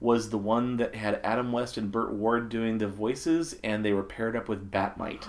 [0.00, 3.92] was the one that had Adam West and Burt Ward doing the voices, and they
[3.92, 5.28] were paired up with Bat-Mite.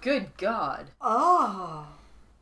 [0.00, 0.90] Good God.
[1.00, 1.88] Oh,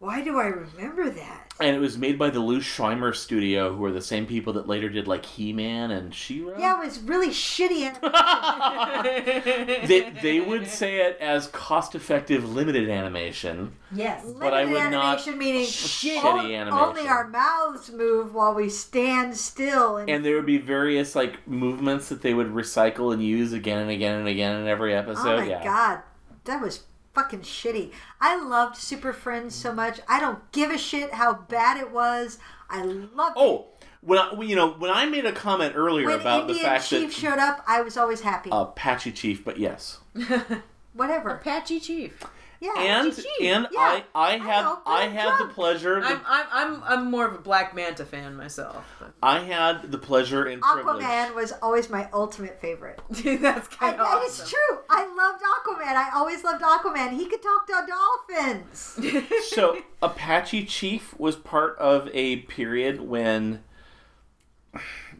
[0.05, 1.41] why do I remember that?
[1.61, 4.67] And it was made by the Lou Scheimer studio, who are the same people that
[4.69, 6.59] later did like He Man and She Ra.
[6.59, 7.93] Yeah, it was really shitty.
[9.87, 13.73] they, they would say it as cost effective limited animation.
[13.95, 16.73] yes, But I limited would not- animation meaning Shitty o- animation.
[16.73, 19.97] Only our mouths move while we stand still.
[19.99, 23.79] And, And there would be various like movements that they would recycle and use again
[23.79, 25.27] and again and again in every episode.
[25.39, 25.63] oh my yeah.
[25.65, 26.01] god,
[26.45, 27.93] that was fucking shitty.
[28.21, 30.01] I loved Super Friends so much.
[30.09, 32.39] I don't give a shit how bad it was.
[32.69, 33.61] I loved oh, it.
[33.61, 33.67] Oh,
[34.01, 36.91] when I, you know when I made a comment earlier When about Indian the fact
[36.91, 38.51] that Chief that showed up, I was always happy.
[38.53, 40.01] Apache Chief, but yes,
[40.93, 41.31] Whatever.
[41.31, 42.23] Apache Chief.
[42.61, 42.73] Yeah.
[42.77, 46.83] and and Yeah, I I I had I I'm had the pleasure I'm, I'm, I'm,
[46.85, 48.85] I'm more of a Black Manta fan myself.
[49.23, 51.05] I had the pleasure and privilege.
[51.05, 53.01] Aquaman was always my ultimate favorite.
[53.11, 54.23] That's kind of and awesome.
[54.25, 54.79] It's true.
[54.91, 55.97] I loved Aquaman.
[55.97, 57.13] I always loved Aquaman.
[57.17, 58.99] He could talk to dolphins.
[59.49, 63.63] so Apache Chief was part of a period when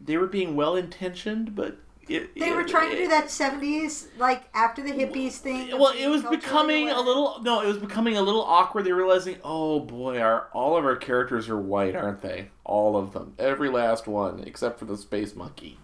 [0.03, 4.07] they were being well intentioned, but it, They were it- trying to do that '70s,
[4.17, 5.69] like after the hippies thing.
[5.77, 8.85] Well, it was becoming a little no, it was becoming a little awkward.
[8.85, 12.49] They're realizing, oh boy, our all of our characters are white, aren't they?
[12.63, 15.77] All of them, every last one, except for the space monkey.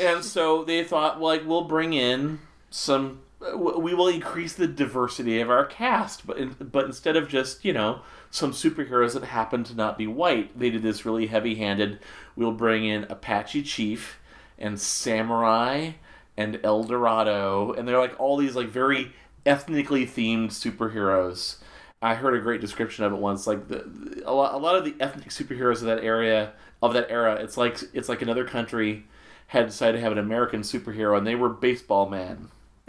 [0.00, 3.20] and so they thought, like, we'll bring in some.
[3.56, 7.72] We will increase the diversity of our cast, but in, but instead of just you
[7.74, 11.98] know some superheroes that happen to not be white, they did this really heavy-handed.
[12.36, 14.18] We'll bring in Apache Chief
[14.58, 15.92] and Samurai
[16.36, 19.12] and El Dorado, and they're like all these like very
[19.46, 21.56] ethnically themed superheroes.
[22.02, 23.46] I heard a great description of it once.
[23.46, 27.10] Like the, a lot, a lot of the ethnic superheroes of that area of that
[27.10, 29.04] era, it's like it's like another country
[29.48, 32.48] had decided to have an American superhero, and they were baseball man.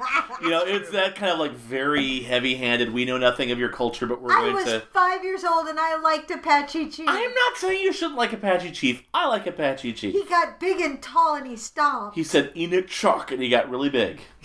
[0.42, 2.94] You know, it's that kind of like very heavy-handed.
[2.94, 4.80] We know nothing of your culture, but we're I going was to.
[4.80, 7.06] five years old and I liked Apache Chief.
[7.06, 9.02] I am not saying you shouldn't like Apache Chief.
[9.12, 10.14] I like Apache Chief.
[10.14, 12.16] He got big and tall and he stomped.
[12.16, 14.20] He said Inuk Chuk, and he got really big.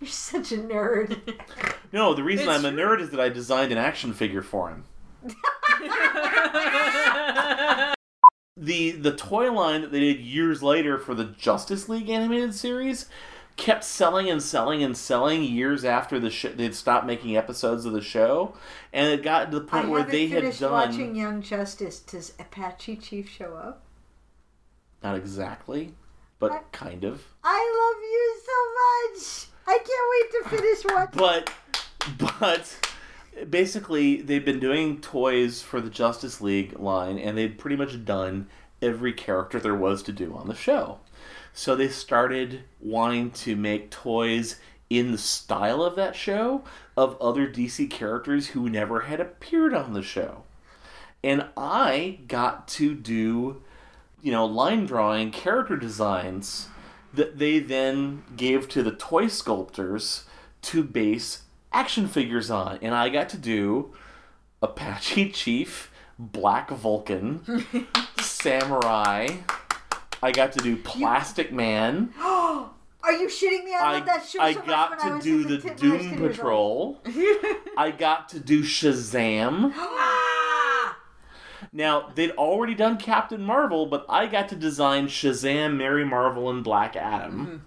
[0.00, 1.18] You're such a nerd.
[1.92, 4.68] No, the reason It's I'm a nerd is that I designed an action figure for
[4.70, 4.84] him.
[8.56, 13.06] The the toy line that they did years later for the Justice League animated series
[13.60, 17.92] kept selling and selling and selling years after the sh- they'd stopped making episodes of
[17.92, 18.54] the show,
[18.92, 22.00] and it got to the I point where they had done watching Young Justice.
[22.00, 23.82] Does Apache Chief show up?
[25.02, 25.94] not exactly,
[26.38, 26.72] but What?
[26.72, 27.24] kind of.
[27.44, 28.58] I love you so
[29.16, 29.46] much.
[29.66, 31.18] I can't wait to finish watching.
[31.18, 31.52] but
[32.18, 38.04] but basically they've been doing toys for the Justice League line and they'd pretty much
[38.04, 38.48] done
[38.82, 40.98] every character there was to do on the show.
[41.52, 44.56] So they started wanting to make toys
[44.88, 46.64] in the style of that show
[46.96, 50.44] of other DC characters who never had appeared on the show.
[51.22, 53.62] And I got to do
[54.22, 56.68] you know, line drawing character designs
[57.12, 60.24] that they then gave to the toy sculptors
[60.62, 62.78] to base action figures on.
[62.82, 63.94] And I got to do
[64.62, 67.64] Apache Chief, Black Vulcan,
[68.20, 69.28] Samurai.
[70.22, 72.12] I got to do Plastic Man.
[73.02, 73.74] Are you shitting me?
[73.74, 75.56] I, I, love that show I so much got when I to was do the
[75.66, 77.02] when I Doom 10 years old.
[77.02, 77.02] Patrol.
[77.78, 79.72] I got to do Shazam.
[81.72, 86.64] Now, they'd already done Captain Marvel, but I got to design Shazam, Mary Marvel, and
[86.64, 87.64] Black Adam.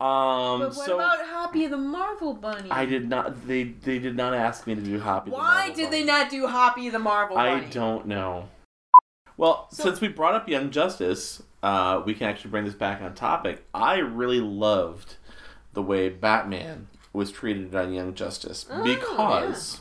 [0.00, 2.70] Um, But what so about Hoppy the Marvel Bunny?
[2.70, 3.46] I did not.
[3.46, 5.30] They they did not ask me to do Hoppy.
[5.30, 7.64] the Why Marvel did they not do Hoppy the Marvel Bunny?
[7.64, 8.48] I don't know.
[9.38, 13.00] Well, So- since we brought up Young Justice, uh, we can actually bring this back
[13.00, 13.64] on topic.
[13.72, 15.16] I really loved
[15.72, 19.80] the way Batman was treated on Young Justice Oh, because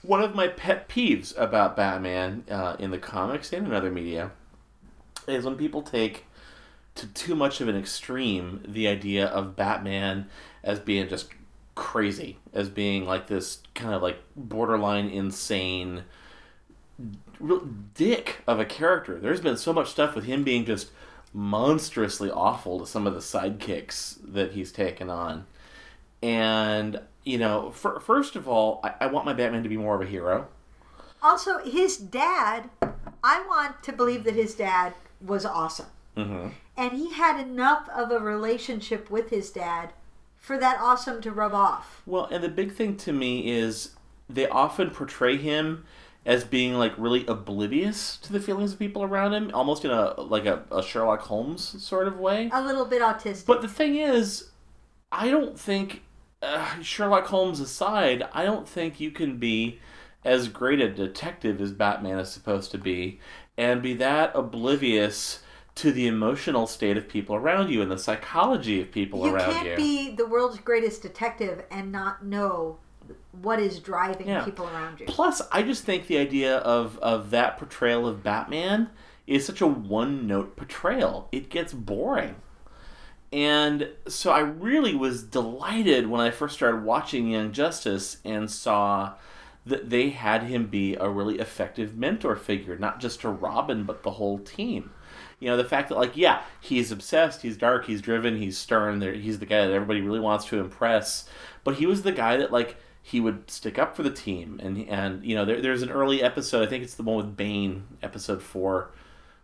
[0.00, 4.30] one of my pet peeves about Batman uh, in the comics and in other media
[5.28, 6.24] is when people take
[6.94, 10.28] to too much of an extreme the idea of Batman
[10.64, 11.28] as being just
[11.74, 16.04] crazy as being like this kind of like borderline insane
[17.40, 19.18] real dick of a character.
[19.18, 20.90] There's been so much stuff with him being just
[21.32, 25.46] monstrously awful to some of the sidekicks that he's taken on.
[26.22, 29.94] And, you know, for, first of all, I, I want my Batman to be more
[29.94, 30.48] of a hero.
[31.22, 32.70] Also, his dad,
[33.22, 35.86] I want to believe that his dad was awesome.
[36.16, 36.48] Mm-hmm.
[36.76, 39.92] And he had enough of a relationship with his dad
[40.36, 42.02] for that awesome to rub off.
[42.06, 43.90] Well, and the big thing to me is
[44.28, 45.84] they often portray him
[46.26, 50.20] as being like really oblivious to the feelings of people around him, almost in a
[50.20, 52.50] like a, a Sherlock Holmes sort of way.
[52.52, 53.46] A little bit autistic.
[53.46, 54.50] But the thing is,
[55.10, 56.02] I don't think
[56.42, 59.78] uh, Sherlock Holmes aside, I don't think you can be
[60.24, 63.18] as great a detective as Batman is supposed to be
[63.56, 65.40] and be that oblivious
[65.76, 69.36] to the emotional state of people around you and the psychology of people around you
[69.36, 69.76] around can't you.
[69.76, 72.78] be the world's greatest detective and not know
[73.32, 74.44] what is driving Yeah.
[74.44, 75.06] people around you.
[75.06, 78.90] Plus, I just think the idea of, of that portrayal of Batman
[79.26, 81.28] is such a one note portrayal.
[81.32, 82.36] It gets boring.
[83.32, 89.14] And so I really was delighted when I first started watching Young Justice and saw
[89.64, 94.02] that they had him be a really effective mentor figure, not just to Robin, but
[94.02, 94.90] the whole team.
[95.38, 98.98] You know, the fact that, like, yeah, he's obsessed, he's dark, he's driven, he's stern,
[98.98, 101.28] there- he's the guy that everybody really wants to impress,
[101.62, 102.76] but he was the guy that, like,
[103.10, 104.60] he would stick up for the team.
[104.62, 107.36] And, and you know, there, there's an early episode, I think it's the one with
[107.36, 108.92] Bane, episode four,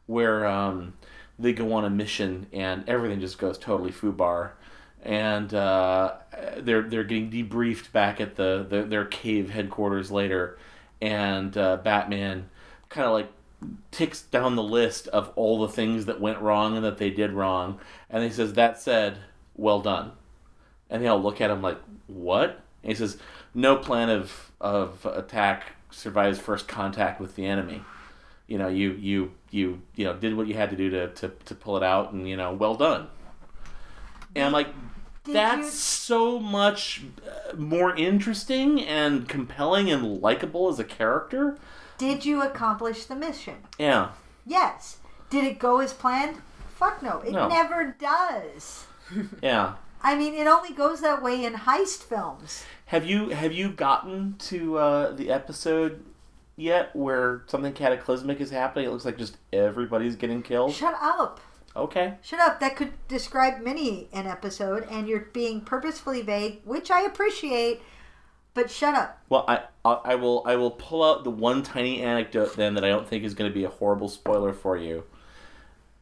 [0.07, 0.93] where um,
[1.37, 4.53] they go on a mission and everything just goes totally foobar.
[5.03, 6.15] And uh,
[6.59, 10.59] they're they're getting debriefed back at the, the their cave headquarters later,
[11.01, 12.49] and uh, Batman
[12.89, 13.31] kind of like
[13.93, 17.33] ticks down the list of all the things that went wrong and that they did
[17.33, 17.79] wrong,
[18.11, 19.19] and he says, "That said,
[19.55, 20.11] well done."
[20.91, 23.19] And they all look at him like, "What?" And he says,
[23.57, 27.83] "No plan of of attack survives first contact with the enemy.
[28.47, 31.29] You know, you you you you know did what you had to do to to,
[31.47, 33.09] to pull it out, and you know, well done."
[34.35, 34.69] And I'm like,
[35.25, 41.57] Did that's you- so much uh, more interesting and compelling and likable as a character.
[41.99, 43.57] Did you accomplish the mission?
[43.79, 44.11] Yeah.
[44.47, 44.99] Yes.
[45.31, 46.37] Did it go as planned?
[46.77, 47.21] Fuck no.
[47.23, 47.49] It No.
[47.49, 48.85] never does.
[49.43, 49.75] Yeah.
[50.03, 52.65] I mean, it only goes that way in heist films.
[52.87, 56.05] Have you have you gotten to uh, the episode
[56.57, 58.87] yet where something cataclysmic is happening?
[58.87, 60.73] It looks like just everybody's getting killed.
[60.73, 61.41] Shut up.
[61.75, 62.15] Okay.
[62.23, 62.61] Shut up.
[62.61, 67.83] That could describe many an episode, and you're being purposefully vague, which I appreciate,
[68.55, 69.21] but shut up.
[69.29, 72.85] Well, I I I will I will pull out the one tiny anecdote then that
[72.85, 75.03] I don't think is going to be a horrible spoiler for you.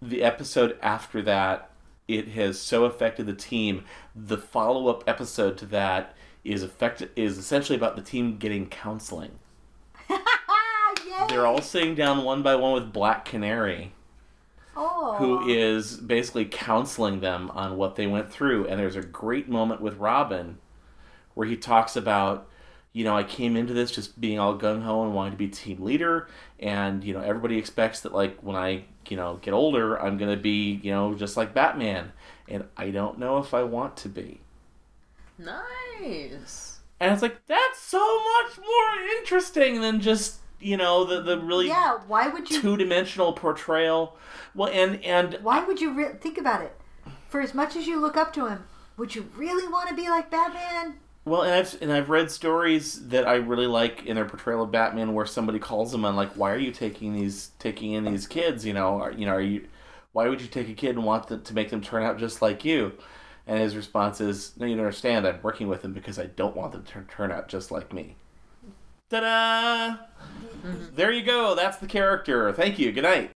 [0.02, 1.70] The episode after that,
[2.08, 3.84] it has so affected the team.
[4.14, 6.14] The follow up episode to that
[6.44, 9.38] is effect is essentially about the team getting counseling.
[11.28, 13.92] They're all sitting down one by one with Black Canary.
[14.76, 15.16] oh.
[15.18, 18.66] who is basically counseling them on what they went through.
[18.66, 20.58] And there's a great moment with Robin
[21.34, 22.48] where he talks about,
[22.92, 25.48] you know, I came into this just being all gung ho and wanting to be
[25.48, 26.28] team leader.
[26.60, 30.30] And, you know, everybody expects that, like, when I, you know, get older, I'm going
[30.30, 32.12] to be, you know, just like Batman.
[32.48, 34.40] And I don't know if I want to be.
[35.38, 36.80] Nice.
[37.00, 41.68] And it's like, that's so much more interesting than just, you know, the, the really
[41.68, 44.16] Yeah, why would you two dimensional portrayal.
[44.54, 46.76] Well, and, and Why would you re- think about it?
[47.28, 48.64] For as much as you look up to him,
[48.96, 50.98] would you really want to be like Batman?
[51.24, 54.70] Well, and I've and I've read stories that I really like in their portrayal of
[54.70, 58.26] Batman, where somebody calls him and like, "Why are you taking these taking in these
[58.26, 58.64] kids?
[58.66, 59.66] You know, are, you know, are you?
[60.12, 62.42] Why would you take a kid and want them, to make them turn out just
[62.42, 62.92] like you?"
[63.46, 65.26] And his response is, "No, you don't understand.
[65.26, 68.16] I'm working with them because I don't want them to turn, out just like me."
[69.10, 69.96] Ta-da!
[70.66, 70.94] Mm-hmm.
[70.94, 71.54] There you go.
[71.54, 72.52] That's the character.
[72.52, 72.90] Thank you.
[72.90, 73.30] Good night.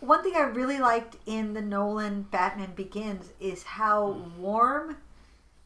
[0.00, 4.96] One thing I really liked in the Nolan Batman Begins is how warm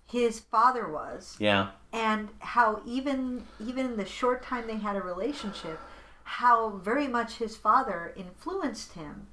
[0.06, 1.68] his father was Yeah.
[1.92, 5.78] and how even even in the short time they had a relationship
[6.24, 9.26] how very much his father influenced him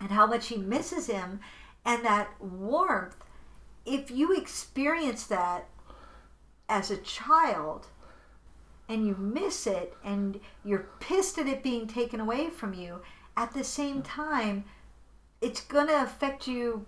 [0.00, 1.40] and how much he misses him
[1.84, 3.16] and that warmth
[3.84, 5.68] if you experience that
[6.68, 7.88] as a child
[8.88, 13.00] and you miss it and you're pissed at it being taken away from you
[13.36, 14.64] at the same time
[15.40, 16.86] it's going to affect you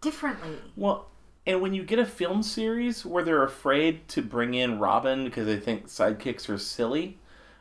[0.00, 0.56] differently.
[0.74, 1.08] Well,
[1.46, 5.46] and when you get a film series where they're afraid to bring in Robin because
[5.46, 7.18] they think sidekicks are silly,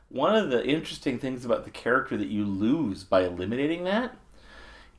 [0.08, 4.16] one of the interesting things about the character that you lose by eliminating that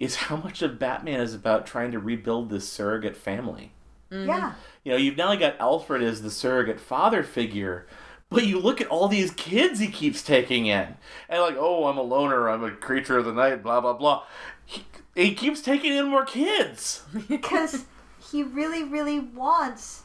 [0.01, 3.73] is how much of Batman is about trying to rebuild this surrogate family.
[4.11, 4.29] Mm-hmm.
[4.29, 4.55] Yeah.
[4.83, 7.87] You know, you've now got Alfred as the surrogate father figure,
[8.31, 10.97] but you look at all these kids he keeps taking in,
[11.29, 14.25] and like, oh, I'm a loner, I'm a creature of the night, blah blah blah.
[14.65, 14.85] He,
[15.15, 17.03] he keeps taking in more kids.
[17.29, 17.85] Because
[18.31, 20.05] he really, really wants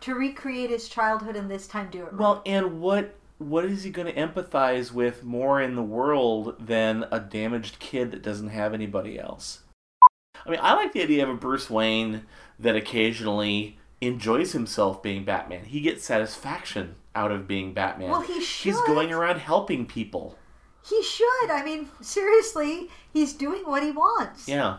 [0.00, 2.14] to recreate his childhood and this time do it right.
[2.14, 7.06] Well, and what what is he going to empathize with more in the world than
[7.10, 9.60] a damaged kid that doesn't have anybody else?
[10.02, 12.26] I mean, I like the idea of a Bruce Wayne
[12.58, 15.64] that occasionally enjoys himself being Batman.
[15.64, 18.10] He gets satisfaction out of being Batman.
[18.10, 18.72] Well, he should.
[18.72, 20.38] He's going around helping people.
[20.86, 21.50] He should.
[21.50, 24.48] I mean, seriously, he's doing what he wants.
[24.48, 24.78] Yeah.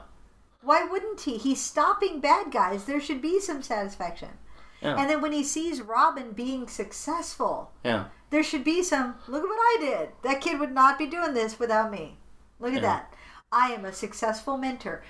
[0.62, 1.38] Why wouldn't he?
[1.38, 2.86] He's stopping bad guys.
[2.86, 4.30] There should be some satisfaction.
[4.82, 4.96] Yeah.
[4.98, 8.06] And then when he sees Robin being successful, Yeah.
[8.30, 10.10] there should be some look at what I did.
[10.24, 12.18] That kid would not be doing this without me.
[12.60, 12.90] Look at Yeah.
[12.90, 13.14] that.
[13.52, 15.04] I am a successful mentor.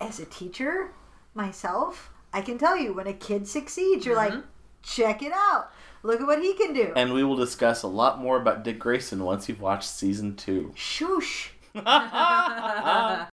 [0.00, 0.92] As a teacher
[1.34, 4.48] myself, I can tell you when a kid succeeds, you're like, mm-hmm.
[4.82, 5.70] check it out.
[6.02, 6.92] Look at what he can do.
[6.96, 10.72] And we will discuss a lot more about Dick Grayson once you've watched season two.
[10.76, 11.50] Shoosh.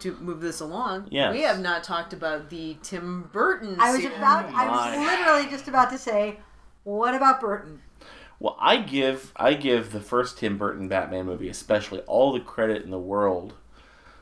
[0.00, 1.32] To move this along, Yes.
[1.34, 3.76] we have not talked about the Tim Burton.
[3.80, 4.16] I was series.
[4.18, 6.38] about I was literally just about to say,
[6.82, 7.80] what about Burton?
[8.40, 12.82] Well, I give I give the first Tim Burton Batman movie especially all the credit
[12.82, 13.54] in the world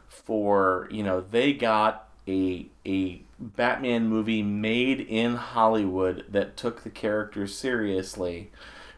[0.09, 6.91] for you know they got a a Batman movie made in Hollywood that took the
[6.91, 8.53] characters seriously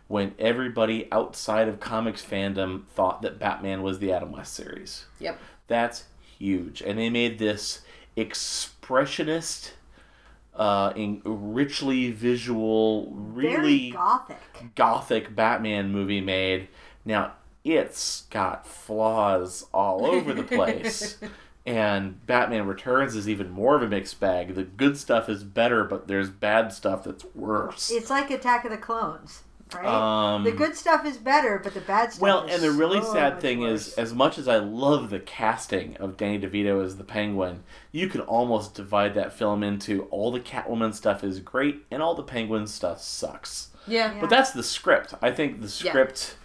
[0.07, 5.07] when everybody outside of comics fandom thought that Batman was the Adam West series.
[5.19, 5.39] Yep.
[5.67, 6.05] That's
[6.39, 6.81] huge.
[6.83, 7.83] And they made this
[8.17, 9.73] expressionist,
[10.55, 14.39] uh, in richly visual, Very really gothic.
[14.75, 16.69] gothic Batman movie made.
[17.05, 17.33] Now,
[17.65, 21.19] it's got flaws all over the place.
[21.67, 24.55] and Batman Returns is even more of a mixed bag.
[24.55, 27.91] The good stuff is better, but there's bad stuff that's worse.
[27.91, 29.43] It's like Attack of the Clones,
[29.75, 29.85] right?
[29.87, 32.23] Um, the good stuff is better, but the bad stuff.
[32.23, 33.89] Well, is and the really so sad thing worse.
[33.89, 37.63] is, as much as I love the casting of Danny DeVito as the Penguin,
[37.93, 42.15] you could almost divide that film into all the Catwoman stuff is great and all
[42.15, 43.69] the Penguin stuff sucks.
[43.87, 44.15] Yeah.
[44.15, 44.21] Yeah.
[44.21, 45.15] But that's the script.
[45.21, 46.37] I think the script.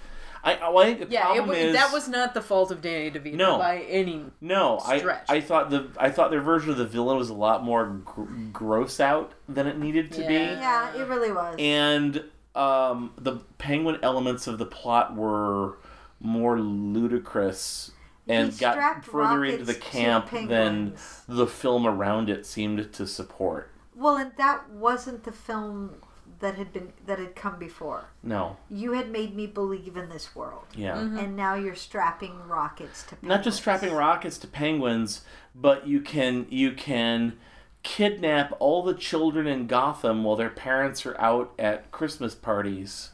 [0.41, 3.11] I, I think the Yeah, problem wa- is that was not the fault of Danny
[3.11, 3.57] DeVito No.
[3.57, 4.23] by any.
[4.39, 4.79] no.
[4.85, 5.25] I stretch.
[5.27, 8.23] I thought the I thought their version of the villain was a lot more gr-
[8.53, 10.27] gross out than it needed to Yeah.
[10.29, 10.33] be.
[10.35, 11.55] yeah, it really was.
[11.59, 12.23] and
[12.55, 15.77] um, the penguin elements of the plot were
[16.19, 17.91] more ludicrous
[18.27, 20.95] and He got further into the camp than
[21.27, 23.71] the film around it seemed to support.
[23.95, 25.95] well, and that wasn't the film
[26.39, 28.05] that had been that had come before.
[28.23, 30.97] No, You had made me believe in this world, yeah.
[30.97, 33.17] and now you're strapping rockets to.
[33.21, 35.21] Not just strapping rockets to penguins,
[35.55, 37.37] but you can you can
[37.83, 43.11] kidnap all the children in Gotham while their parents are out at Christmas parties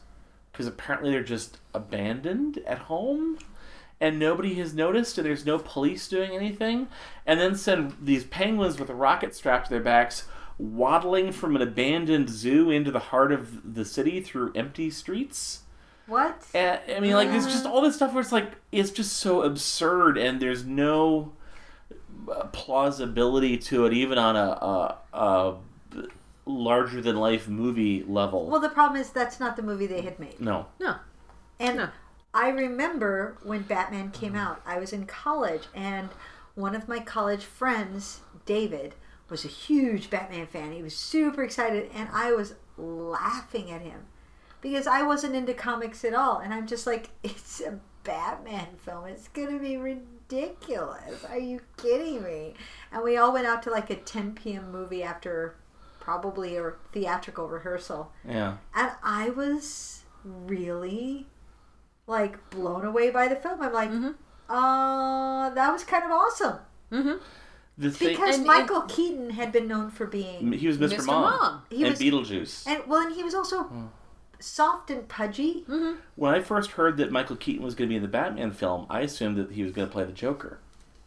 [0.52, 3.38] because apparently they're just abandoned at home
[4.00, 6.88] and nobody has noticed and there's no police doing anything
[7.26, 10.24] and then send these penguins with a rocket strapped to their backs
[10.58, 15.60] waddling from an abandoned zoo into the heart of the city through empty streets
[16.06, 16.44] What?
[16.54, 19.42] and, I mean, like, it's just all this stuff where it's like, it's just so
[19.42, 21.35] absurd, and there's no uh,
[22.52, 25.54] plausibility to it, even on a, a, a
[26.44, 28.46] larger than life movie level.
[28.46, 30.40] Well, the problem is that's not the movie they had made.
[30.40, 30.66] no.
[30.80, 30.96] No.
[31.58, 31.88] And No.
[32.34, 36.10] I remember when Batman came out, I was in college, and
[36.54, 38.94] one of my college friends, David,
[39.30, 40.72] was a huge Batman fan.
[40.72, 44.06] He was super excited, and I was laughing at him
[44.60, 46.38] because I wasn't into comics at all.
[46.38, 49.06] And I'm just like, it's a Batman film.
[49.06, 51.24] It's going to be ridiculous.
[51.28, 52.54] Are you kidding me?
[52.92, 54.70] And we all went out to like a 10 p.m.
[54.72, 55.56] movie after
[56.00, 58.12] probably a theatrical rehearsal.
[58.26, 58.56] Yeah.
[58.74, 61.26] And I was really
[62.06, 63.60] like blown away by the film.
[63.60, 64.14] I'm like, Mhm.
[64.48, 66.58] uh, that was kind of awesome.
[66.92, 67.14] Mm-hmm.
[67.78, 70.96] The thing, Because And- Michael Keaton had been known for being he was Mr.
[70.98, 71.06] Mr.
[71.06, 71.62] Mom, Mom.
[71.68, 72.66] He and was- Beetlejuice.
[72.66, 73.64] and well, and he was also
[74.38, 75.64] soft and pudgy.
[75.68, 76.00] Mm-hmm.
[76.16, 78.86] when I first heard that Michael Keaton was going to be in the Batman film,
[78.90, 80.58] I assumed that he was going to play the Joker.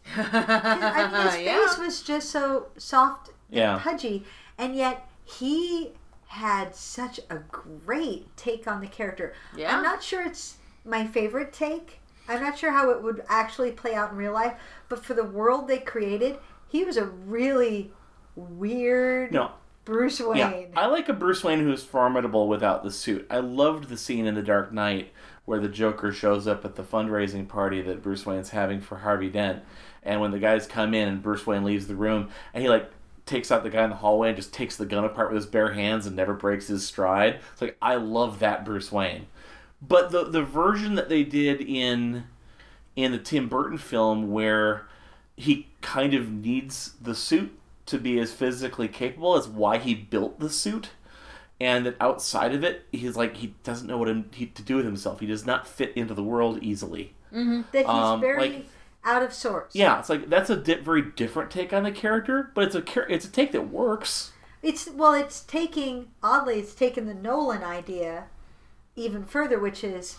[0.16, 1.66] I mean, his yeah.
[1.66, 3.74] face was just so soft Yeah.
[3.74, 4.24] and pudgy,
[4.58, 5.92] and yet he
[6.28, 9.34] had such a great take on the character.
[9.56, 9.76] Yeah.
[9.76, 12.00] I'm not sure it's my favorite take.
[12.28, 14.54] I'm not sure how it would actually play out in real life,
[14.88, 17.90] but for the world they created, he was a really
[18.36, 19.50] weird No,
[19.90, 20.36] Bruce Wayne.
[20.36, 23.26] Yeah, I like a Bruce Wayne who's formidable without the suit.
[23.28, 25.12] I loved the scene in The Dark Knight
[25.46, 29.28] where the Joker shows up at the fundraising party that Bruce Wayne's having for Harvey
[29.28, 29.64] Dent,
[30.04, 32.88] and when the guys come in and Bruce Wayne leaves the room, and he like
[33.26, 35.50] takes out the guy in the hallway and just takes the gun apart with his
[35.50, 37.40] bare hands and never breaks his stride.
[37.52, 39.26] It's like I love that Bruce Wayne.
[39.82, 42.28] But the the version that they did in
[42.94, 44.86] in the Tim Burton film where
[45.34, 47.58] he kind of needs the suit
[47.90, 50.90] to be as physically capable as why he built the suit
[51.60, 54.84] and that outside of it he's like he doesn't know what he, to do with
[54.84, 58.66] himself he does not fit into the world easily that he's Um, very like-
[59.04, 59.74] out of sorts.
[59.74, 63.12] yeah it's like that's a di- very different take on the character but it's a
[63.12, 64.32] it's a take that works
[64.62, 68.24] It's well, it's taking oddly, it's taking the Nolan idea
[68.96, 70.18] even further, which is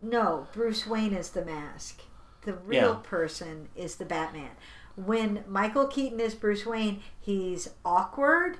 [0.00, 2.02] no, Bruce Wayne is the mask.
[2.42, 3.00] The real Yeah.
[3.02, 4.50] person is the Batman.
[5.06, 8.58] When Michael Keaton is Bruce Wayne, he's awkward.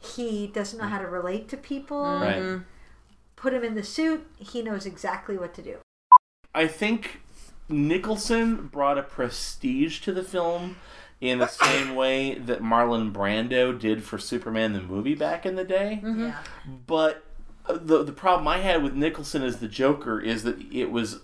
[0.00, 2.02] He doesn't know how to relate to people.
[2.02, 2.60] right
[3.36, 5.76] Put him in the suit, he knows exactly what to do.
[6.54, 7.20] i think
[7.68, 10.76] nicholson brought a prestige to the film
[11.20, 15.64] in the same way that marlon brando did for superman the movie back in the
[15.64, 16.36] day Yeah.
[16.86, 17.24] But
[17.66, 21.20] uh, the the problem I had with Nicholson as the Joker is that it was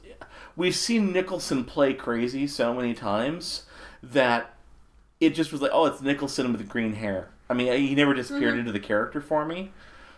[0.56, 3.64] we've seen Nicholson play crazy so many times
[4.02, 4.54] that
[5.20, 7.30] it just was like oh it's Nicholson with the green hair.
[7.48, 9.72] I mean he never disappeared into the character for me.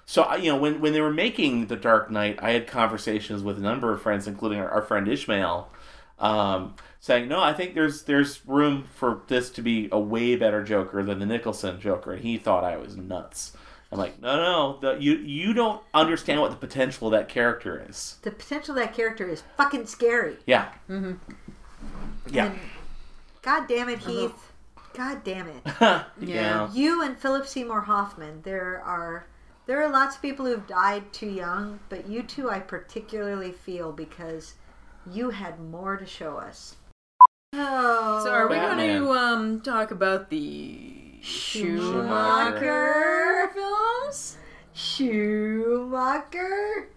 [0.07, 3.43] So I, you know when when they were making the Dark Knight, I had conversations
[3.43, 5.71] with a number of friends, including our, our friend Ishmael,
[6.19, 10.65] um, saying no, I think there's there's room for this to be a way better
[10.65, 13.53] Joker than the Nicholson Joker, and he thought I was nuts.
[13.93, 17.85] I'm like, no, no, the, you you don't understand what the potential of that character
[17.89, 18.19] is.
[18.23, 20.37] The potential of that character is fucking scary.
[20.47, 20.69] Yeah.
[22.31, 22.47] Yeah.
[22.47, 22.59] And
[23.43, 24.53] God damn it, Heath.
[24.95, 25.63] God damn it.
[26.21, 26.71] yeah.
[26.73, 29.27] You and Philip Seymour Hoffman, there are
[29.67, 33.93] there are lots of people who've died too young, but you two I particularly feel
[33.93, 34.55] because
[35.11, 36.77] you had more to show us.
[37.53, 39.01] Oh, So are we Batman.
[39.01, 42.61] going to um, talk about the Schumacher.
[42.63, 44.37] Schumacher films?
[44.73, 46.89] Schumacher?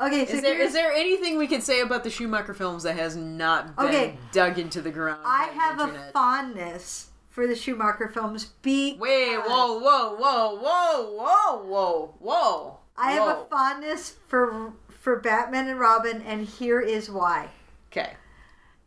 [0.00, 3.16] Okay, so Is there there anything we can say about the Schumacher films that has
[3.16, 4.18] not been Okay.
[4.30, 5.20] dug into the ground?
[5.24, 8.44] I by the have a fondness for the Schumacher films.
[8.62, 12.78] Be Wait, whoa, whoa, whoa, whoa, whoa, whoa, whoa.
[12.96, 17.48] I have a fondness for for Batman and Robin, and here is why.
[17.90, 18.12] Okay.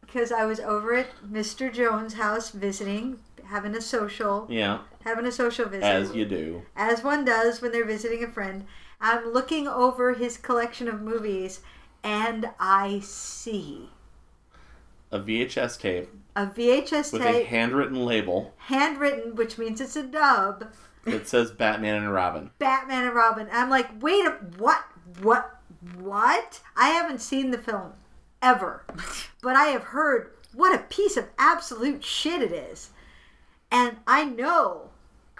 [0.02, 1.74] Because I was over at Mr.
[1.74, 4.80] Jones' house visiting, having a social, Yeah.
[5.06, 6.64] having a social visit, As you do.
[6.76, 8.66] as one does when they're visiting a friend.
[9.02, 11.62] I'm looking over his collection of movies,
[12.04, 13.90] and I see
[15.12, 17.14] A VHS tape a VHS tape.
[17.14, 20.72] with a handwritten label handwritten, which means it's a dub.
[21.04, 22.52] that says Batman and Robin.
[22.60, 23.48] Batman and Robin.
[23.52, 24.84] I'm like, wait a what?
[25.22, 25.60] What?
[25.98, 26.62] What?
[26.78, 27.94] I haven't seen the film
[28.42, 28.86] ever,
[29.42, 32.92] but I have heard what a piece of absolute shit it is,
[33.72, 34.91] and I know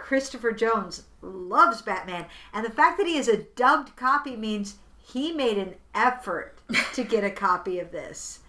[0.02, 5.30] Christopher Jones loves Batman, and the fact that he is a dubbed copy means he
[5.30, 6.58] made an effort
[6.94, 8.40] to get a copy of this,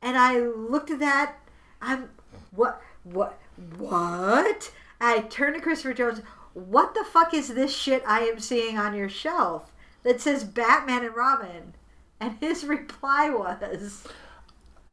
[0.00, 1.34] and I looked at that.
[1.82, 2.10] I'm
[2.52, 2.80] what?
[3.02, 3.40] What?
[3.76, 4.70] What?
[5.00, 6.22] I turned to Christopher Jones.
[6.54, 9.72] What the fuck is this shit I am seeing on your shelf
[10.04, 11.74] that says Batman and Robin?
[12.20, 14.06] And his reply was,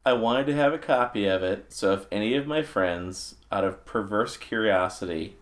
[0.04, 3.64] I wanted to have a copy of it, so if any of my friends, out
[3.64, 5.36] of perverse curiosity,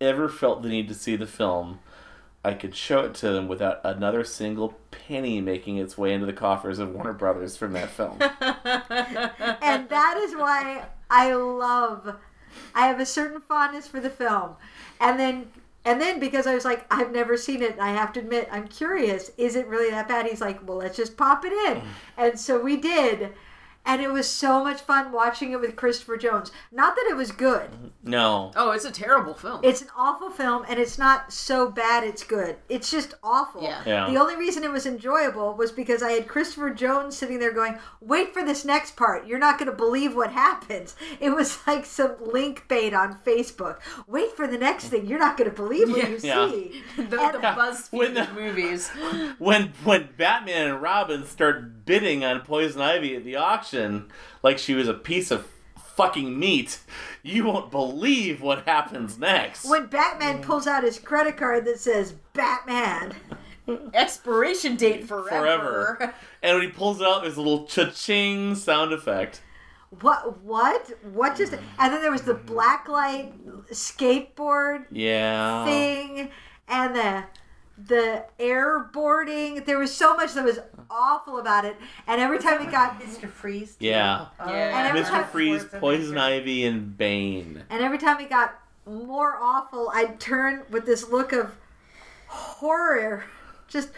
[0.00, 1.80] ever felt the need to see the film,
[2.44, 6.32] I could show it to them without another single penny making its way into the
[6.32, 8.18] coffers of Warner Brothers from that film.
[8.20, 12.16] and that is why I love.
[12.74, 14.52] I have a certain fondness for the film,
[15.00, 15.50] and then
[15.84, 18.48] and then because I was like, I've never seen it, and I have to admit,
[18.50, 19.30] I'm curious.
[19.36, 20.26] Is it really that bad?
[20.26, 21.86] He's like, well, let's just pop it in, mm.
[22.16, 23.32] and so we did.
[23.86, 26.50] And it was so much fun watching it with Christopher Jones.
[26.72, 27.70] Not that it was good.
[28.02, 28.50] no.
[28.56, 29.60] Oh, it's a terrible film.
[29.62, 32.56] It's an awful film, and it's not so bad it's good.
[32.68, 33.62] It's just awful.
[33.62, 33.82] Yeah.
[33.86, 34.10] Yeah.
[34.10, 37.78] The only reason it was enjoyable was because I had Christopher Jones sitting there going,
[38.00, 39.26] "Wait for this next part.
[39.26, 43.78] You're not going to believe what happens." It was like some link bait on Facebook.
[44.06, 45.06] Wait for the next thing.
[45.06, 46.50] You're not going to believe what you Yeah.
[46.50, 46.82] see.
[46.96, 48.88] the, the BuzzFeed When the- movies.
[49.38, 53.75] When when Batman and Robin start bidding on Poison Ivy at the auction
[54.42, 55.46] like she was a piece of
[55.94, 56.80] fucking meat,
[57.22, 59.64] you won't believe what happens next.
[59.64, 63.14] When Batman pulls out his credit card that says Batman,
[63.94, 65.28] Expiration date forever.
[65.98, 66.14] Forever.
[66.42, 69.40] And when he pulls it out, there's a little cha-ching sound effect.
[70.00, 70.40] what?
[70.42, 70.88] What?
[71.12, 71.52] What just?
[71.52, 71.62] Mm.
[71.78, 72.44] And then there was the mm.
[72.46, 73.32] blacklight
[73.70, 75.64] skateboard Yeah.
[75.64, 76.30] thing
[76.68, 77.24] and the
[77.78, 79.64] the airboarding.
[79.66, 80.58] There was so much that was
[80.90, 81.76] awful about it.
[82.06, 83.28] And every time we got Mr.
[83.28, 83.76] Freeze.
[83.76, 83.86] too?
[83.86, 84.26] Yeah.
[84.40, 84.86] Oh, Yeah.
[84.88, 85.08] And Mr.
[85.08, 86.36] time- Freeze, Poison Poison Ivy.
[86.40, 87.64] Ivy, and Bane.
[87.70, 88.54] and every time we got
[88.86, 91.56] more awful, I'd turn with this look of
[92.28, 93.24] horror.
[93.68, 93.88] Just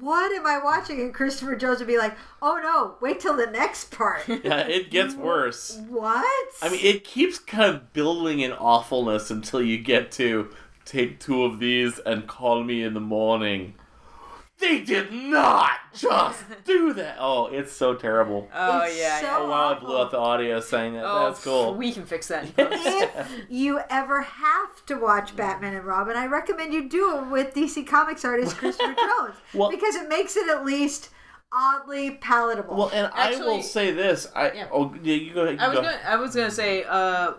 [0.00, 1.00] what am I watching?
[1.00, 4.88] And Christopher Jones would be like, "Oh no, wait till the next part." Yeah, it
[4.90, 5.80] gets worse.
[5.88, 6.24] what?
[6.62, 10.54] I mean, it keeps kind of building in awfulness until you get to
[10.86, 13.74] take two of these and call me in the morning.
[14.58, 17.16] They did not just do that.
[17.20, 18.48] Oh, it's so terrible.
[18.54, 19.20] Oh It's yeah.
[19.20, 19.36] so- yeah.
[19.38, 21.04] Oh wow, I blew out the audio saying that.
[21.04, 21.74] Oh, That's cool.
[21.74, 22.44] We can fix that.
[22.44, 22.86] in post.
[22.86, 27.52] if you ever have to watch Batman and Robin, I recommend you do it with
[27.54, 31.10] DC Comics artist Christopher Jones Well- because it makes it at least
[31.52, 32.76] oddly palatable.
[32.76, 34.26] Well, and I will say this.
[34.34, 34.68] I Yeah.
[34.72, 35.50] oh yeah, you go.
[35.50, 35.82] You I was go.
[35.82, 37.34] gonna, I was gonna say, uh,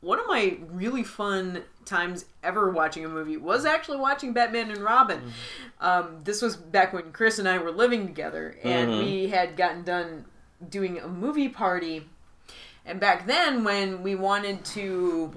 [0.00, 4.78] one of my really fun times ever watching a movie was actually watching Batman and
[4.80, 5.18] Robin.
[5.20, 5.84] Mm-hmm.
[5.84, 9.04] Um, this was back when Chris and I were living together, and Mhm.
[9.04, 10.24] we had gotten done
[10.68, 12.08] doing a movie party.
[12.84, 15.32] And back then, when we wanted to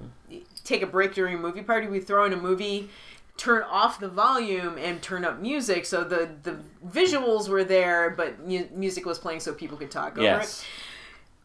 [0.63, 2.89] take a break during a movie party, we throw in a movie,
[3.37, 5.85] turn off the volume, and turn up music.
[5.85, 6.57] So the the
[6.87, 10.67] visuals were there, but mu- music was playing, so people could talk over Yes, it.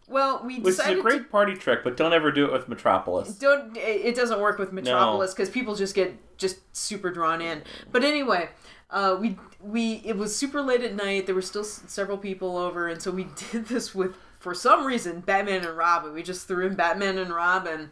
[0.08, 3.34] Well, we which is a great party trick, but don't ever do it with Metropolis.
[3.34, 3.76] don't.
[3.76, 7.62] It doesn't work with Metropolis because people just get just super drawn in.
[7.90, 8.50] But anyway,
[8.90, 11.26] uh, we we it was super late at night.
[11.26, 14.86] There were still s- several people over, and so we did this with for some
[14.86, 16.12] reason Batman and Robin.
[16.12, 17.90] We just threw in Batman and Robin,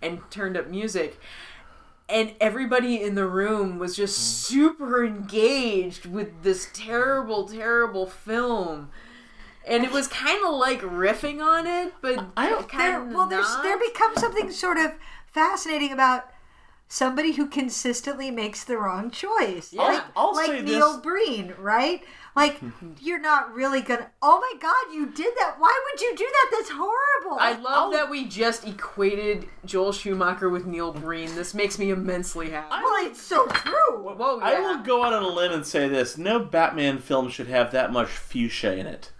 [0.00, 1.20] and turned up music.
[2.08, 8.90] And everybody in the room was just super engaged with this terrible, terrible film.
[9.66, 13.14] And it was kind of like riffing on it, but I don't- there, kind of
[13.14, 13.62] well, there's not.
[13.62, 14.92] there becomes something sort of
[15.26, 16.30] fascinating about
[16.88, 19.72] somebody who consistently makes the wrong choice.
[19.72, 19.82] Yeah.
[19.82, 22.02] Like, I'll like say Neil this- Breen, right?
[22.34, 22.58] Like
[23.00, 24.10] you're not really gonna.
[24.22, 25.56] Oh my God, you did that!
[25.58, 26.48] Why would you do that?
[26.52, 27.38] That's horrible.
[27.38, 31.34] I love I'll- that we just equated Joel Schumacher with Neil Breen.
[31.34, 32.82] This makes me immensely happy.
[32.82, 34.14] well, it's so true.
[34.14, 34.44] Whoa, yeah.
[34.44, 37.70] I will go out on a limb and say this: no Batman film should have
[37.72, 39.12] that much fuchsia in it.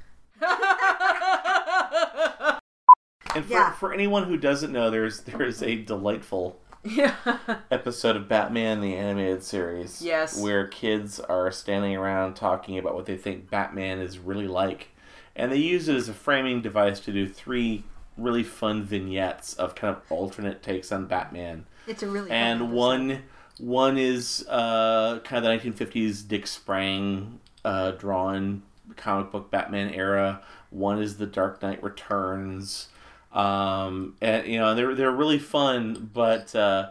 [3.35, 3.73] And for, Yeah.
[3.75, 7.15] for anyone who doesn't know, there's there's a delightful yeah.
[7.71, 10.03] episode of Batman the animated series.
[10.03, 10.41] Yes.
[10.41, 14.89] Where kids are standing around talking about what they think Batman is really like.
[15.37, 17.85] And they use it as a framing device to do three
[18.17, 21.67] really fun vignettes of kind of alternate takes on Batman.
[21.87, 23.23] It's a really And one
[23.59, 28.63] one is uh, kind of the 1950s Dick Sprang uh, drawn
[28.97, 30.43] comic book Batman era.
[30.71, 32.89] One is the Dark Knight Returns.
[33.33, 36.91] Um, and you know they're they're really fun, but uh,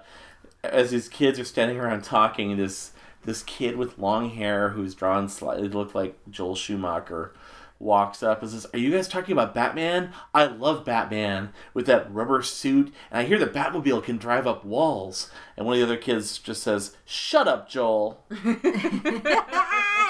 [0.63, 2.91] as these kids are standing around talking, this
[3.23, 7.33] this kid with long hair who's drawn slightly to look like Joel Schumacher
[7.77, 10.13] walks up and says, "Are you guys talking about Batman?
[10.33, 14.63] I love Batman with that rubber suit, and I hear the Batmobile can drive up
[14.63, 18.23] walls." And one of the other kids just says, "Shut up, Joel."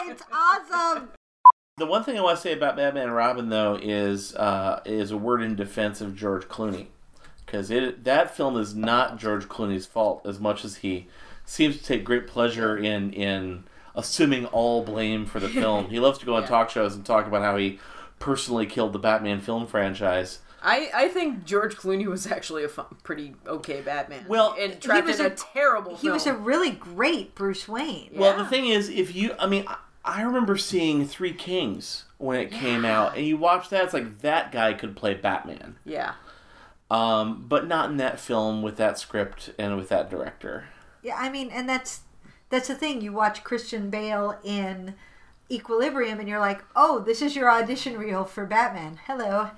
[0.10, 1.10] it's awesome.
[1.80, 5.12] The one thing I want to say about Batman and Robin, though, is uh, is
[5.12, 6.88] a word in defense of George Clooney,
[7.46, 11.08] because it that film is not George Clooney's fault as much as he
[11.46, 13.64] seems to take great pleasure in in
[13.96, 15.90] assuming all blame for the film.
[15.90, 16.48] he loves to go on Yeah.
[16.50, 17.80] talk shows and talk about how he
[18.20, 20.40] personally killed the Batman film franchise.
[20.62, 24.26] I, I think George Clooney was actually a fun, pretty okay Batman.
[24.28, 28.10] Well, and trapped was in a, a- terrible He was a really great Bruce Wayne.
[28.14, 28.44] Well, Yeah.
[28.44, 29.66] the thing is, if you, I mean,
[30.10, 34.20] I, remember seeing Three Kings when it came out, and you watch that, it's like
[34.20, 35.78] that guy could play Batman.
[35.86, 36.14] yeah.
[36.92, 40.66] Um, but not in that film with that script and with that director.
[41.04, 42.02] Yeah, I mean, and that's
[42.50, 43.02] that's the thing.
[43.02, 44.96] You watch Christian Bale in
[45.52, 49.00] Equilibrium, and you're like, oh, this is your audition reel for Batman.
[49.06, 49.52] Hello.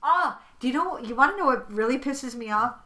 [0.00, 0.96] Ah, do you know?
[0.98, 2.76] You want to know what really pisses me off?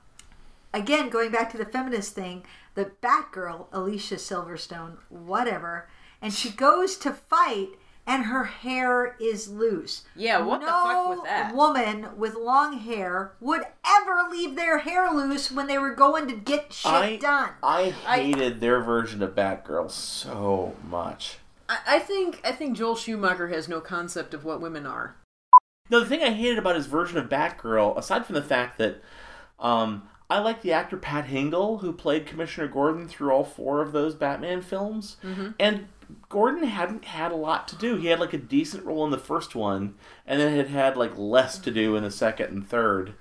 [0.72, 5.89] Again, going back to the feminist thing, the Batgirl, Alicia Silverstone, whatever,
[6.22, 7.68] and she goes to fight,
[8.06, 10.04] and her hair is loose.
[10.16, 11.54] Yeah, what the fuck with that?
[11.54, 16.34] woman with long hair would ever leave their hair loose when they were going to
[16.36, 17.50] get shit I- done.
[17.62, 21.38] I I- hated their version of Batgirl so much.
[21.68, 25.16] I, I think I think Joel Schumacher has no concept of what women are.
[25.90, 29.02] No, the thing I hated about his version of Batgirl, aside from the fact that
[29.58, 33.92] um, I like the actor Pat Hingle, who played Commissioner Gordon through all four of
[33.92, 35.16] those Batman films,
[35.58, 35.88] and
[36.28, 37.96] Gordon hadn't had a lot to do.
[37.96, 39.94] He had like a decent role in the first one,
[40.26, 43.14] and then had had like less to do in the second and third.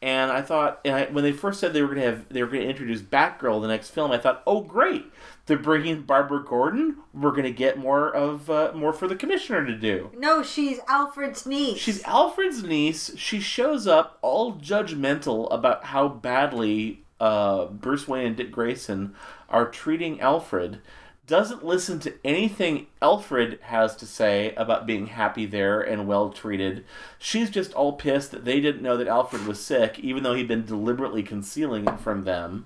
[0.00, 2.42] And I thought, and I, when they first said they were going to have, they
[2.42, 5.06] were to introduce Batgirl in the next film, I thought, oh great,
[5.46, 6.98] they're bringing Barbara Gordon.
[7.12, 10.12] We're going to get more of uh, more for the commissioner to do.
[10.16, 11.78] No, she's Alfred's niece.
[11.78, 13.16] She's Alfred's niece.
[13.16, 19.16] She shows up all judgmental about how badly uh, Bruce Wayne and Dick Grayson
[19.48, 20.80] are treating Alfred
[21.28, 26.84] doesn't listen to anything Alfred has to say about being happy there and well treated.
[27.18, 30.48] She's just all pissed that they didn't know that Alfred was sick, even though he'd
[30.48, 32.64] been deliberately concealing it from them.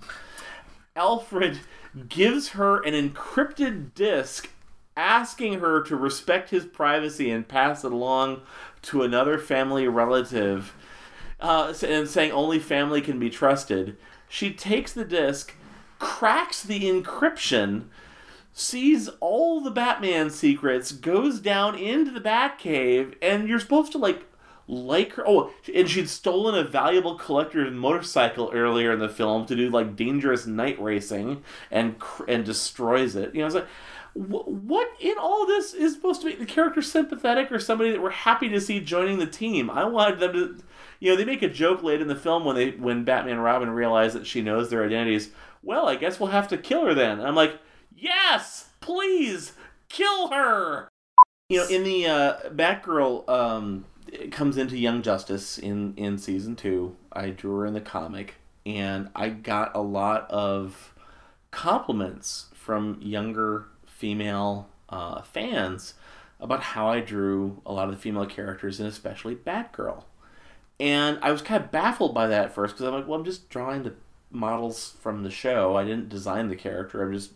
[0.96, 1.60] Alfred
[2.08, 4.48] gives her an encrypted disc
[4.96, 8.42] asking her to respect his privacy and pass it along
[8.82, 10.74] to another family relative
[11.40, 13.96] uh, and saying only family can be trusted.
[14.28, 15.54] She takes the disc,
[15.98, 17.86] cracks the encryption,
[18.52, 24.24] sees all the Batman secrets, goes down into the Batcave, and you're supposed to like
[24.68, 25.24] like her.
[25.26, 29.96] Oh, and she'd stolen a valuable collector's motorcycle earlier in the film to do like
[29.96, 31.96] dangerous night racing, and
[32.28, 33.34] and destroys it.
[33.34, 33.68] You know, it's like.
[34.14, 38.10] What in all this is supposed to make the character sympathetic or somebody that we're
[38.10, 39.70] happy to see joining the team?
[39.70, 40.58] I wanted them to,
[41.00, 43.42] you know, they make a joke late in the film when they when Batman and
[43.42, 45.30] Robin realize that she knows their identities.
[45.62, 47.22] Well, I guess we'll have to kill her then.
[47.22, 47.58] I'm like,
[47.96, 49.52] yes, please
[49.88, 50.88] kill her.
[51.48, 53.84] You know, in the uh, Batgirl um,
[54.30, 56.96] comes into Young Justice in in season two.
[57.12, 60.94] I drew her in the comic, and I got a lot of
[61.50, 65.94] compliments from younger female uh, fans
[66.40, 70.04] about how I drew a lot of the female characters, and especially Batgirl.
[70.80, 73.24] And I was kind of baffled by that at first because I'm like, well, I'm
[73.24, 73.94] just drawing the
[74.30, 75.76] models from the show.
[75.76, 77.02] I didn't design the character.
[77.02, 77.30] I'm just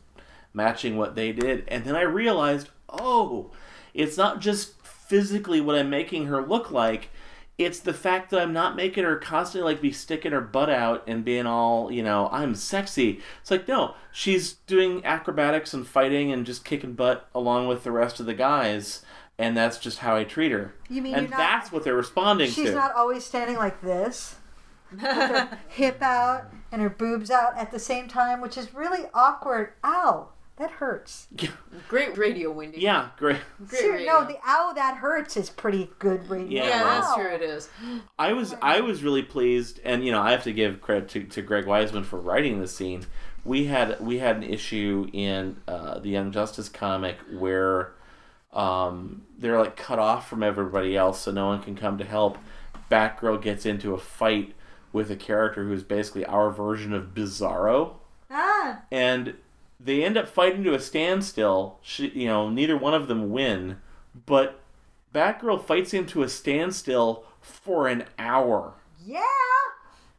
[0.56, 1.64] matching what they did.
[1.68, 3.52] And then I realized, oh,
[3.94, 7.10] it's not just physically what I'm making her look like.
[7.58, 11.04] It's the fact that I'm not making her constantly like be sticking her butt out
[11.06, 13.20] and being all, you know, I'm sexy.
[13.40, 17.92] It's like, no, she's doing acrobatics and fighting and just kicking butt along with the
[17.92, 19.02] rest of the guys.
[19.38, 20.74] And that's just how I treat her.
[20.90, 22.62] You mean and you're not- that's what they're responding She's to.
[22.64, 24.36] She's not always standing like this,
[24.90, 29.04] with her hip out and her boobs out at the same time, which is really
[29.14, 29.72] awkward.
[29.84, 31.28] Ow, that hurts.
[31.88, 32.80] Great radio, Wendy.
[32.80, 33.38] yeah, great.
[33.68, 34.12] Great Ser- radio.
[34.20, 36.62] no, the ow that hurts is pretty good radio.
[36.64, 37.14] Yeah, yeah, that's Ow.
[37.16, 37.28] true.
[37.34, 37.68] It is.
[38.18, 41.24] I was I was really pleased, and you know I have to give credit to,
[41.24, 43.04] to Greg Weisman for writing the scene.
[43.44, 47.92] We had we had an issue in uh, the Young Justice comic where
[48.52, 52.38] um, they're like cut off from everybody else, so no one can come to help.
[52.90, 54.54] Batgirl gets into a fight
[54.92, 57.94] with a character who's basically our version of Bizarro,
[58.30, 59.34] Ah, and
[59.86, 61.78] they end up fighting to a standstill.
[61.82, 63.78] She, you know, neither one of them win,
[64.26, 64.60] but
[65.14, 68.74] Batgirl fights him to a standstill for an hour
[69.04, 69.22] yeah.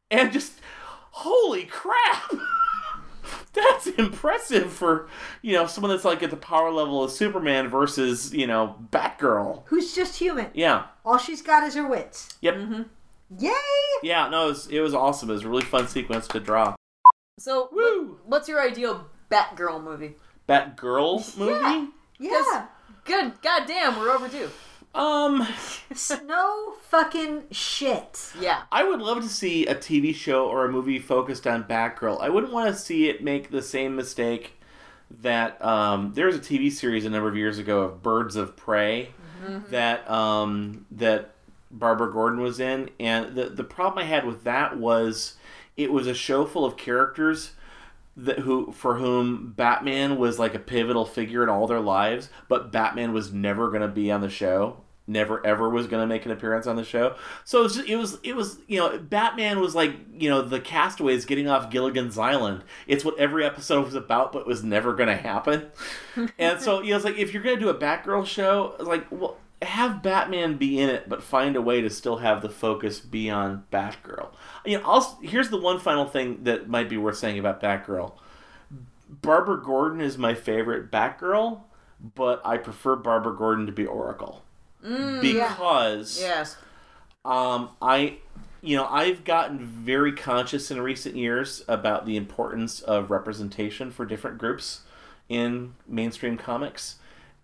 [0.10, 0.54] and just
[1.12, 2.32] holy crap
[3.54, 5.10] that's impressive for
[5.42, 9.64] you know someone that's like at the power level of superman versus you know batgirl
[9.66, 10.48] Who's just human.
[10.54, 12.30] yeah All she's got is her wits.
[12.40, 12.84] yep mm-hmm.
[13.38, 13.52] Yay!
[14.04, 16.76] yeah no it was, it was awesome it was a really fun sequence to draw
[17.40, 18.20] So, Woo!
[18.24, 20.16] what, what's your ideal Batgirl movie?
[20.48, 22.42] batgirl movie Yeah.
[22.54, 22.66] yeah.
[23.04, 24.50] Good, goddamn, we're overdue.
[24.96, 25.46] um
[26.26, 28.32] No fucking shit.
[28.40, 28.62] Yeah.
[28.72, 32.30] i would love to see a tv show or a movie focused on batgirl i
[32.30, 34.54] wouldn't want to see it make the same mistake
[35.22, 38.58] that um, there was a TV series a number of years ago of Birds of
[38.58, 39.12] Prey
[39.70, 41.32] that um, that
[41.72, 45.36] Barbara Gordon was in, and the the problem I had with that was
[45.78, 47.52] it was a show full of characters
[48.18, 52.72] that who for whom Batman was like a pivotal figure in all their lives, but
[52.72, 54.82] Batman was never going to be on the show.
[55.10, 57.16] Never ever was going to make an appearance on the show.
[57.46, 60.42] So it was, just, it was it was you know Batman was like you know
[60.42, 62.64] the castaways getting off Gilligan's Island.
[62.88, 65.68] It's what every episode was about, but was never going to happen.
[66.40, 69.10] and so you know it's like if you're going to do a Batgirl show, like
[69.12, 73.00] well have Batman be in it, but find a way to still have the focus
[73.00, 74.30] be on Batgirl.
[74.66, 78.14] You know, I'll, here's the one final thing that might be worth saying about Batgirl.
[79.10, 81.62] Barbara Gordon is my favorite Batgirl,
[82.16, 84.44] but I prefer Barbara Gordon to be Oracle
[85.22, 86.56] because Yes.
[87.26, 88.18] um, I,
[88.62, 94.06] you know, I've gotten very conscious in recent years about the importance of representation for
[94.06, 94.82] different groups
[95.30, 96.98] in mainstream comics,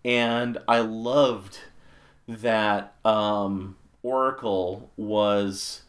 [0.06, 1.60] and I loved
[2.28, 5.84] that um, Oracle was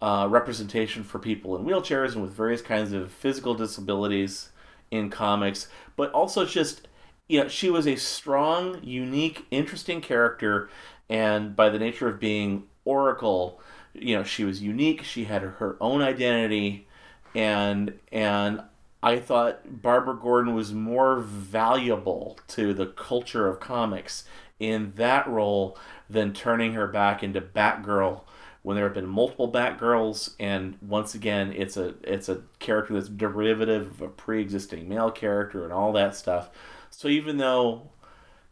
[0.00, 4.50] uh, representation for people in wheelchairs and with various kinds of physical disabilities
[4.90, 6.88] in comics, but also just
[7.28, 10.70] you know she was a strong, unique, interesting character,
[11.08, 13.60] and by the nature of being Oracle,
[13.92, 15.02] you know she was unique.
[15.02, 16.86] She had her own identity,
[17.34, 18.62] and and
[19.02, 24.24] I thought Barbara Gordon was more valuable to the culture of comics
[24.60, 25.78] in that role
[26.10, 28.22] than turning her back into Batgirl,
[28.62, 33.08] when there have been multiple Batgirls, and once again, it's a it's a character that's
[33.08, 36.50] derivative of a pre-existing male character and all that stuff.
[36.90, 37.90] So even though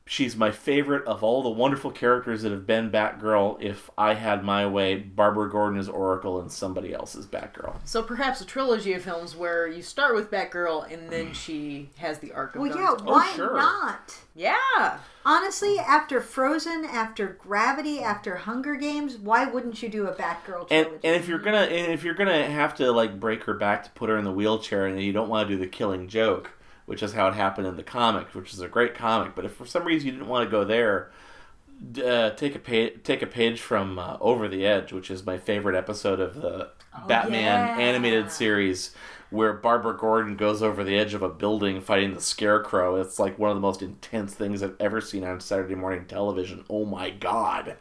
[0.09, 4.45] she's my favorite of all the wonderful characters that have been Batgirl, if I had
[4.45, 7.75] my way, Barbara Gordon is Oracle and somebody else is Batgirl.
[7.85, 11.35] So perhaps a trilogy of films where you start with Batgirl and then mm.
[11.35, 13.55] she has the arc of Well, going yeah, to- why oh, sure.
[13.57, 14.17] not?
[14.37, 14.99] Yeah.
[15.25, 20.87] Honestly, after Frozen, after Gravity, after Hunger Games, why wouldn't you do a Batgirl And,
[20.87, 21.01] trilogy?
[21.09, 23.91] and if you're gonna and if you're gonna have to like break her back to
[23.91, 26.53] put her in the wheelchair and you don't want to do the killing joke,
[26.87, 29.35] which is how it happened in the comic, which is a great comic.
[29.35, 31.11] But if for some reason you didn't want to go there,
[32.05, 35.37] uh, take a page take a page from uh, Over the Edge, which is my
[35.37, 36.71] favorite episode of the
[37.07, 37.43] Batman
[37.79, 37.79] yeah.
[37.79, 38.95] animated series,
[39.31, 42.97] where Barbara Gordon goes over the edge of a building fighting the Scarecrow.
[42.97, 46.65] It's like one of the most intense things I've ever seen on Saturday morning television.
[46.71, 47.77] Oh my god!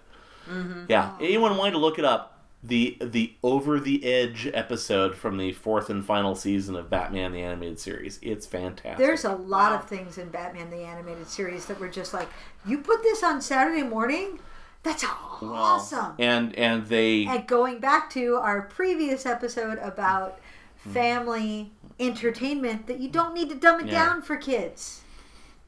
[0.89, 2.34] Yeah, anyone wanting to look it up?
[2.67, 7.41] The the Over the Edge episode from the fourth and final season of Batman the
[7.41, 8.17] animated series.
[8.21, 8.97] It's fantastic.
[8.97, 9.77] There's a lot Wow.
[9.79, 12.29] of things in Batman the Animated Series that were just like,
[12.65, 14.39] you put this on Saturday morning?
[14.83, 15.03] That's
[15.41, 16.13] Well, awesome.
[16.17, 20.39] And and they And going back to our previous episode about
[20.83, 20.91] Hmm.
[20.93, 24.05] family entertainment, that you don't need to dumb it Yeah.
[24.05, 25.01] down for kids.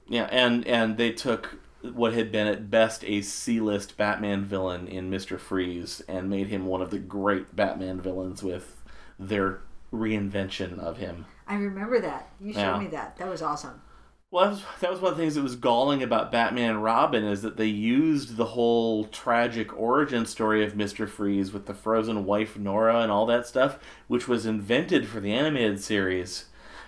[0.07, 1.57] Yeah, and and they took
[1.95, 6.65] what had been at best a C-list Batman villain in Mister Freeze and made him
[6.65, 8.83] one of the great Batman villains with
[9.19, 9.61] their
[9.93, 11.25] reinvention of him.
[11.47, 12.29] I remember that.
[12.39, 12.79] You showed Yeah.
[12.79, 13.17] me that.
[13.17, 13.81] That was awesome.
[14.29, 16.83] Well, that was, that was one of the things that was galling about Batman and
[16.83, 21.73] Robin is that they used the whole tragic origin story of Mister Freeze with the
[21.73, 26.45] frozen wife Nora and all that stuff, which was invented for the animated series,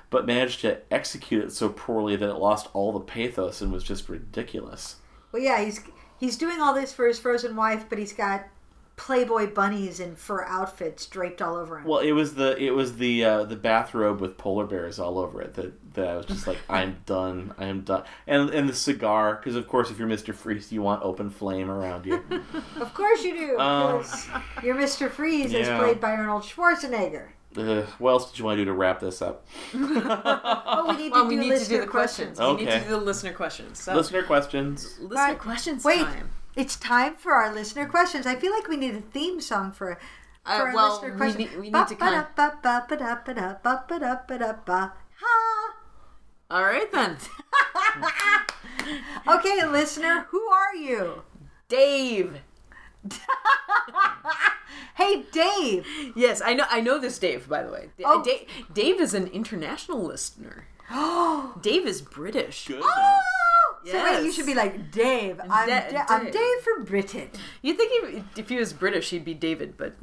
[0.10, 3.84] but managed to execute it so poorly that it lost all the pathos and was
[3.84, 4.98] just ridiculous.
[5.32, 5.82] Well, yeah, he's
[6.20, 8.46] he's doing all this for his frozen wife, but he's got
[9.00, 11.86] Playboy bunnies in fur outfits draped all over him.
[11.86, 15.42] Well, it was the it was the uh, the bathrobe with polar bears all over
[15.42, 18.74] it that, that I was just like I'm done I am done and and the
[18.74, 22.22] cigar because of course if you're Mister Freeze you want open flame around you.
[22.82, 23.60] Of course you do.
[23.60, 24.04] Um,
[24.64, 25.10] you're Mr.
[25.10, 27.30] Freeze, as played by Arnold Schwarzenegger.
[27.58, 29.46] Ugh, what else did you want to do to wrap this up?
[29.74, 32.38] Oh, we need to Well, do we need to do the questions.
[32.38, 32.40] questions.
[32.40, 32.84] We need to Okay.
[32.86, 33.82] do the listener questions.
[33.82, 34.98] So, Listener questions.
[35.00, 35.40] listener Right.
[35.40, 36.30] questions Wait, time.
[36.56, 38.28] it's time for our listener questions.
[38.28, 39.96] I feel like we need a theme song for,
[40.46, 41.38] for Uh, our well, listener we questions.
[41.52, 42.28] need- we need to kind-.
[46.52, 47.18] All right then.
[49.28, 51.24] Okay, listener, who are you?
[51.68, 52.42] Dave.
[54.96, 55.86] Hey, Dave.
[56.16, 56.66] Yes, I know.
[56.70, 57.48] I know this Dave.
[57.48, 58.22] By the way, Oh.
[58.22, 60.68] Dave, Dave is an international listener.
[60.92, 62.68] Oh, Dave is British.
[62.68, 62.86] Goodness.
[62.88, 63.20] Oh!
[63.86, 65.40] so wait, you should be like Dave.
[65.50, 66.34] I'm, Da- Da- I'm Dave.
[66.34, 67.30] Dave from Britain.
[67.62, 69.96] You think if, if he was British, he'd be David, but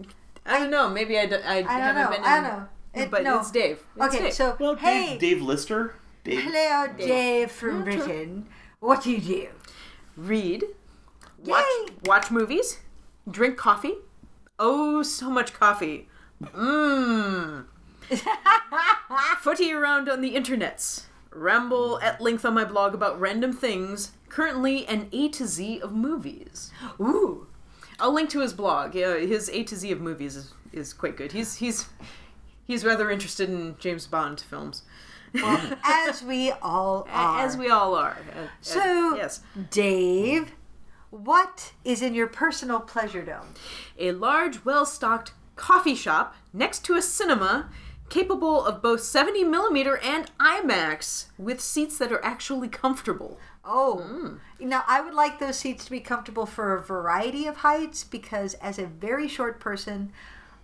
[0.46, 0.88] I don't know.
[0.88, 2.10] Maybe I, d- I, I don't haven't know.
[2.10, 2.20] been.
[2.20, 2.68] In, I don't know.
[2.94, 3.40] It- but no.
[3.40, 3.84] it's Dave.
[3.96, 4.32] It's Okay, Dave.
[4.32, 5.94] so Well, hey, Dave, Dave Lister.
[6.24, 6.40] Dave.
[6.42, 8.04] hello, Dave, from Yeah, true.
[8.06, 8.46] Britain.
[8.80, 9.48] What do you do?
[10.16, 10.64] read,
[11.44, 11.94] watch, Yay!
[12.06, 12.78] watch movies,
[13.30, 13.94] drink coffee.
[14.58, 16.08] Oh, so much coffee.
[16.42, 17.64] Mmm.
[19.40, 21.04] Footy around on the internets.
[21.32, 24.12] Ramble at length on my blog about random things.
[24.28, 26.70] Currently, an A to Z of movies.
[27.00, 27.46] Ooh.
[27.98, 28.94] I'll link to his blog.
[28.94, 31.32] Yeah, his A to Z of movies is, is quite good.
[31.32, 31.86] He's he's
[32.66, 34.82] he's rather interested in James Bond films,
[35.34, 37.40] As we all are.
[37.44, 38.16] as we all are.
[38.34, 40.52] Uh, uh, So- yes, Dave,
[41.10, 43.54] what is in your personal pleasure dome?
[43.98, 47.70] a large, well-stocked coffee shop next to a cinema
[48.08, 53.38] capable of both 70 millimeter and IMAX with seats that are actually comfortable.
[53.64, 54.68] Oh, hmm.
[54.68, 58.54] now I would like those seats to be comfortable for a variety of heights because,
[58.54, 60.12] as a very short person,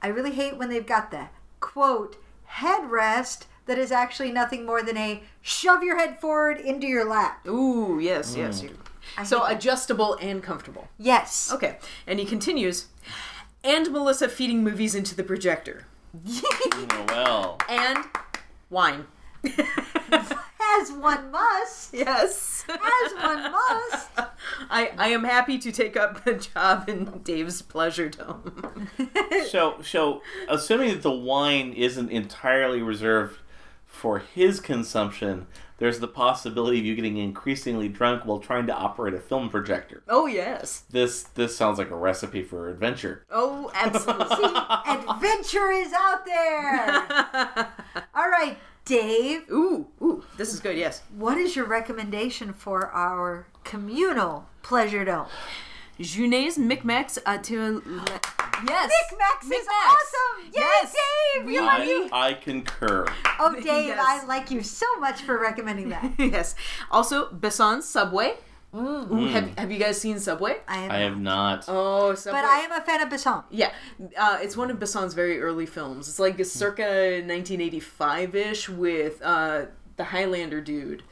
[0.01, 1.29] I really hate when they've got the
[1.59, 2.17] quote
[2.49, 7.47] headrest that is actually nothing more than a shove your head forward into your lap.
[7.47, 8.61] Ooh, yes, yes.
[8.61, 8.75] Hmm.
[9.19, 10.89] You- So adjustable and comfortable.
[10.99, 11.51] Yes.
[11.53, 12.87] Okay, and he continues,
[13.65, 15.87] and Melissa feeding movies into the projector.
[16.75, 17.59] Oh, well.
[17.69, 17.99] And
[18.71, 19.07] wine.
[19.45, 21.93] As one must.
[21.95, 22.65] yes.
[22.69, 24.09] As one must.
[24.71, 28.89] I, I am happy to take up a job in Dave's pleasure dome.
[29.49, 33.39] So, so assuming that the wine isn't entirely reserved
[33.87, 35.47] for his consumption,
[35.83, 40.05] there's the possibility of you getting increasingly drunk while trying to operate a film projector.
[40.09, 40.85] oh, yes.
[40.91, 43.27] This this sounds like a recipe for adventure.
[43.33, 44.47] Oh, absolutely.
[44.87, 47.69] Adventure is out there.
[48.15, 51.03] All right, Dave, ooh, ooh, this is good, yes.
[51.17, 55.27] what is your recommendation for our communal pleasure dome?
[56.03, 57.39] Jeunet's micmacs à.
[58.69, 58.91] Yes.
[59.11, 60.45] Nick Max Nick is awesome.
[60.47, 60.95] Yay, Yes.
[61.35, 61.47] Dave!
[61.47, 61.95] We You like like you.
[62.05, 62.09] you.
[62.13, 63.07] I concur.
[63.41, 63.99] Oh, Dave, Yes.
[64.01, 66.13] I like you so much for recommending that.
[66.19, 66.55] yes.
[66.91, 68.35] Also, Besson's Subway.
[68.73, 69.11] Mm.
[69.11, 70.57] Ooh, have, have you guys seen Subway?
[70.69, 71.65] I am, I have not.
[71.69, 72.41] Oh, Subway.
[72.41, 73.45] but I am a fan of Besson.
[73.51, 73.71] Yeah,
[74.17, 76.09] uh, it's one of Besson's very early films.
[76.09, 81.03] It's like a circa 1985 ish with uh, the Highlander dude,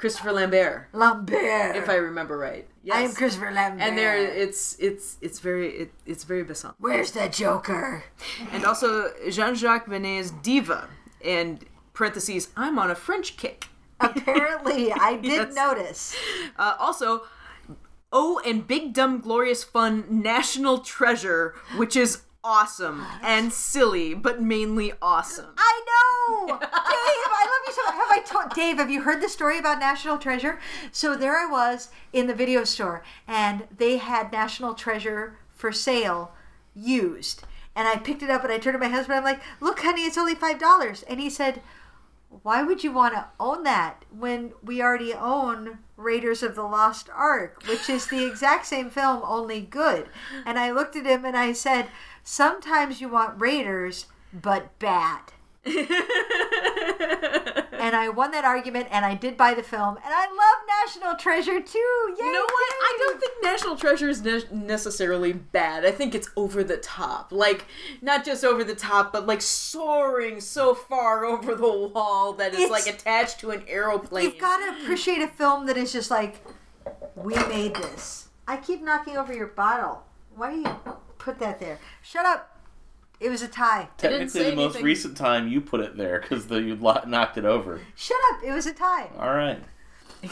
[0.00, 1.76] Christopher Lambert, Lambert.
[1.76, 2.66] if I remember right.
[2.82, 2.96] Yes.
[2.96, 3.82] I am Christopher Lambert.
[3.86, 6.74] And there, it's it's it's very it, it's very Besson.
[6.78, 8.04] Where's the Joker?
[8.52, 10.88] And also Jean-Jacques Beineix's Diva,
[11.24, 12.48] and parentheses.
[12.56, 13.68] I'm on a French kick.
[14.00, 15.54] Apparently, I did Yes.
[15.54, 16.16] notice.
[16.58, 17.22] Uh, also,
[18.12, 24.92] oh, and Big Dumb Glorious Fun National Treasure, which is awesome and silly, but mainly
[25.02, 25.54] awesome.
[25.56, 26.60] I know, Dave.
[26.62, 27.82] I love you so.
[27.84, 27.94] much.
[27.94, 28.76] Have I told Dave?
[28.78, 30.58] Have you heard the story about National Treasure?
[30.92, 36.32] So there I was in the video store, and they had National Treasure for sale,
[36.74, 37.42] used.
[37.76, 39.16] And I picked it up, and I turned to my husband.
[39.18, 41.62] I'm like, "Look, honey, it's only five dollars." And he said,
[42.42, 47.08] "Why would you want to own that when we already own Raiders of the Lost
[47.14, 50.08] Ark, which is the exact same film, only good?"
[50.44, 51.90] And I looked at him and I said,
[52.24, 55.32] "Sometimes you want Raiders, but bad."
[57.72, 61.16] and I won that argument, and I did buy the film, and I love National
[61.16, 62.14] Treasure too.
[62.18, 62.24] Yay!
[62.24, 62.74] You know what?
[62.82, 65.84] I don't think National Treasure is ne- necessarily bad.
[65.84, 67.30] I think it's over the top.
[67.32, 67.66] Like,
[68.00, 72.62] not just over the top, but like soaring so far over the wall that it's,
[72.62, 74.24] It's- like attached to an aeroplane.
[74.24, 76.44] You've got to appreciate a film that is just like,
[77.14, 78.28] we made this.
[78.48, 80.02] I keep knocking over your bottle.
[80.34, 80.76] Why do you
[81.18, 81.78] put that there?
[82.02, 82.56] Shut up.
[83.20, 83.88] It was a tie.
[83.98, 84.84] Technically, the most anything.
[84.84, 87.80] recent time you put it there because the, you lo- knocked it over.
[87.94, 88.42] Shut up.
[88.42, 89.10] It was a tie.
[89.18, 89.62] All right.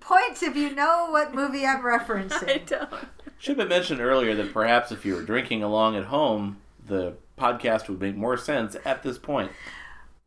[0.00, 2.48] Points if you know what movie I'm referencing.
[2.48, 2.90] I don't.
[3.38, 7.14] Should have been mentioned earlier that perhaps if you were drinking along at home, the
[7.36, 9.50] podcast would make more sense at this point.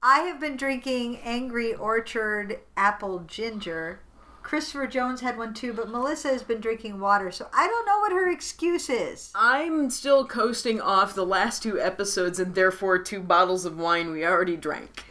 [0.03, 4.01] I have been drinking Angry Orchard Apple Ginger.
[4.45, 7.97] Christopher Jones had one too, but Melissa has been drinking water, so I don't know
[7.97, 9.31] what her excuse is.
[9.33, 14.23] I'm still coasting off the last two episodes and therefore two bottles of wine we
[14.23, 15.03] already drank.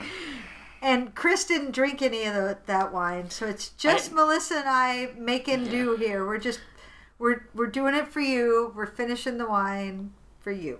[0.80, 4.68] And Chris didn't drink any of the, that wine, so it's just I- Melissa and
[4.68, 6.24] I making do here.
[6.24, 6.60] We're just
[7.18, 8.72] we're we're doing it for you.
[8.76, 10.78] We're finishing the wine for you.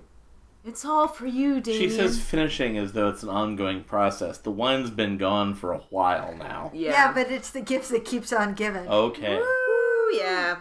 [0.67, 1.83] It's all for you, Damien.
[1.83, 4.39] She says finishing as though it's an ongoing process.
[4.39, 6.71] The wine's been gone for a while now.
[6.73, 6.91] Yeah.
[6.93, 8.89] Yeah, but it's the gift that keeps on giving.
[8.89, 9.37] Okay.
[9.37, 10.57] Ooh, yeah.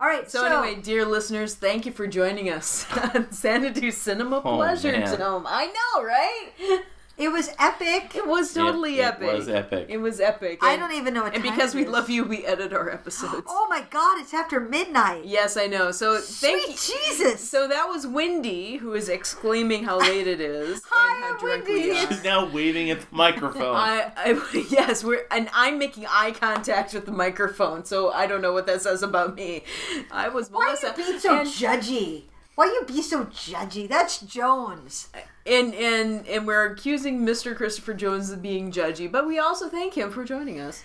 [0.00, 4.42] All right, So, so, anyway, dear listeners, thank you for joining us on Xanadu Cinema
[4.44, 5.18] Oh, Pleasure man.
[5.18, 5.46] Dome.
[5.48, 6.82] I know, right?
[7.16, 8.14] it was epic.
[8.16, 9.32] It was totally It- it epic.
[9.32, 9.86] was epic.
[9.88, 10.58] It was epic.
[10.62, 12.90] I don't even know what And time because it we love you, we edit our
[12.90, 13.46] episodes.
[13.48, 14.20] Oh my God!
[14.20, 15.24] It's after midnight.
[15.24, 15.90] Yes, I know.
[15.92, 16.62] So thank.
[16.78, 17.48] Sweet Jesus!
[17.48, 21.94] So that was Wendy who is exclaiming how late it is Hi, and how Wendy.
[21.94, 23.76] She's now waving at the microphone.
[23.76, 28.40] I, I yes, we're and I'm making eye contact with the microphone, so I don't
[28.42, 29.62] know what that says about me.
[30.10, 32.22] I was Why Melissa, you be so and, judgy?
[32.54, 33.88] Why you be so judgy?
[33.88, 35.08] That's Jones.
[35.44, 37.54] and and and we're accusing Mr.
[37.56, 40.84] Christopher Jones of being judgy, but we also thank him for joining us.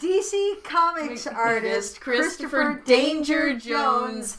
[0.00, 4.38] DC Comics artist Christopher Danger Jones,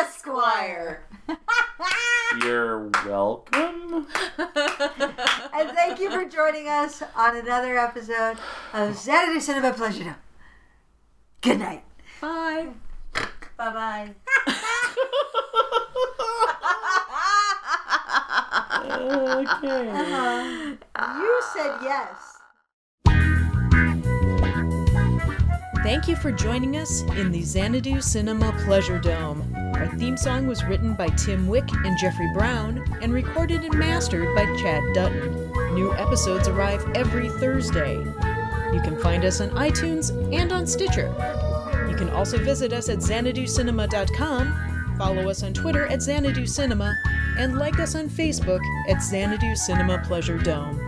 [0.00, 1.06] Esquire.
[2.42, 4.06] You're welcome.
[5.56, 8.36] And thank you for joining us on another episode
[8.72, 10.16] of Xanadu Cinema Pleasure.
[11.40, 11.84] Good night.
[12.20, 12.70] Bye.
[13.56, 14.12] Bye
[14.46, 14.54] bye.
[19.40, 19.90] okay.
[19.90, 21.20] Uh-huh.
[21.20, 22.34] You said yes.
[25.82, 29.54] Thank you for joining us in the Xanadu Cinema Pleasure Dome.
[29.74, 34.34] Our theme song was written by Tim Wick and Jeffrey Brown and recorded and mastered
[34.34, 35.52] by Chad Dutton.
[35.74, 37.98] New episodes arrive every Thursday.
[38.72, 41.14] You can find us on iTunes and on Stitcher.
[41.88, 46.96] You can also visit us at xanaducinema.com, follow us on Twitter at Xanadu Cinema,
[47.38, 50.83] and like us on Facebook at Xanadu Cinema Pleasure Dome.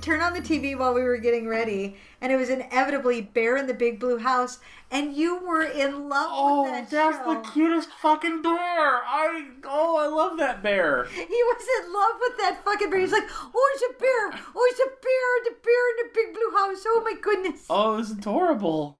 [0.00, 3.66] Turn on the TV while we were getting ready, and it was inevitably Bear in
[3.66, 4.58] the Big Blue House,
[4.90, 7.34] and you were in love Oh, with that that's show.
[7.34, 8.56] the cutest fucking bear.
[8.56, 11.04] I oh, I love that bear.
[11.04, 13.00] He was in love with that fucking bear.
[13.00, 14.42] He's like, oh, it's a bear.
[14.54, 15.44] Oh, it's a bear.
[15.44, 16.82] The bear in the big blue house.
[16.86, 17.66] Oh my goodness.
[17.70, 18.98] Oh, it was adorable.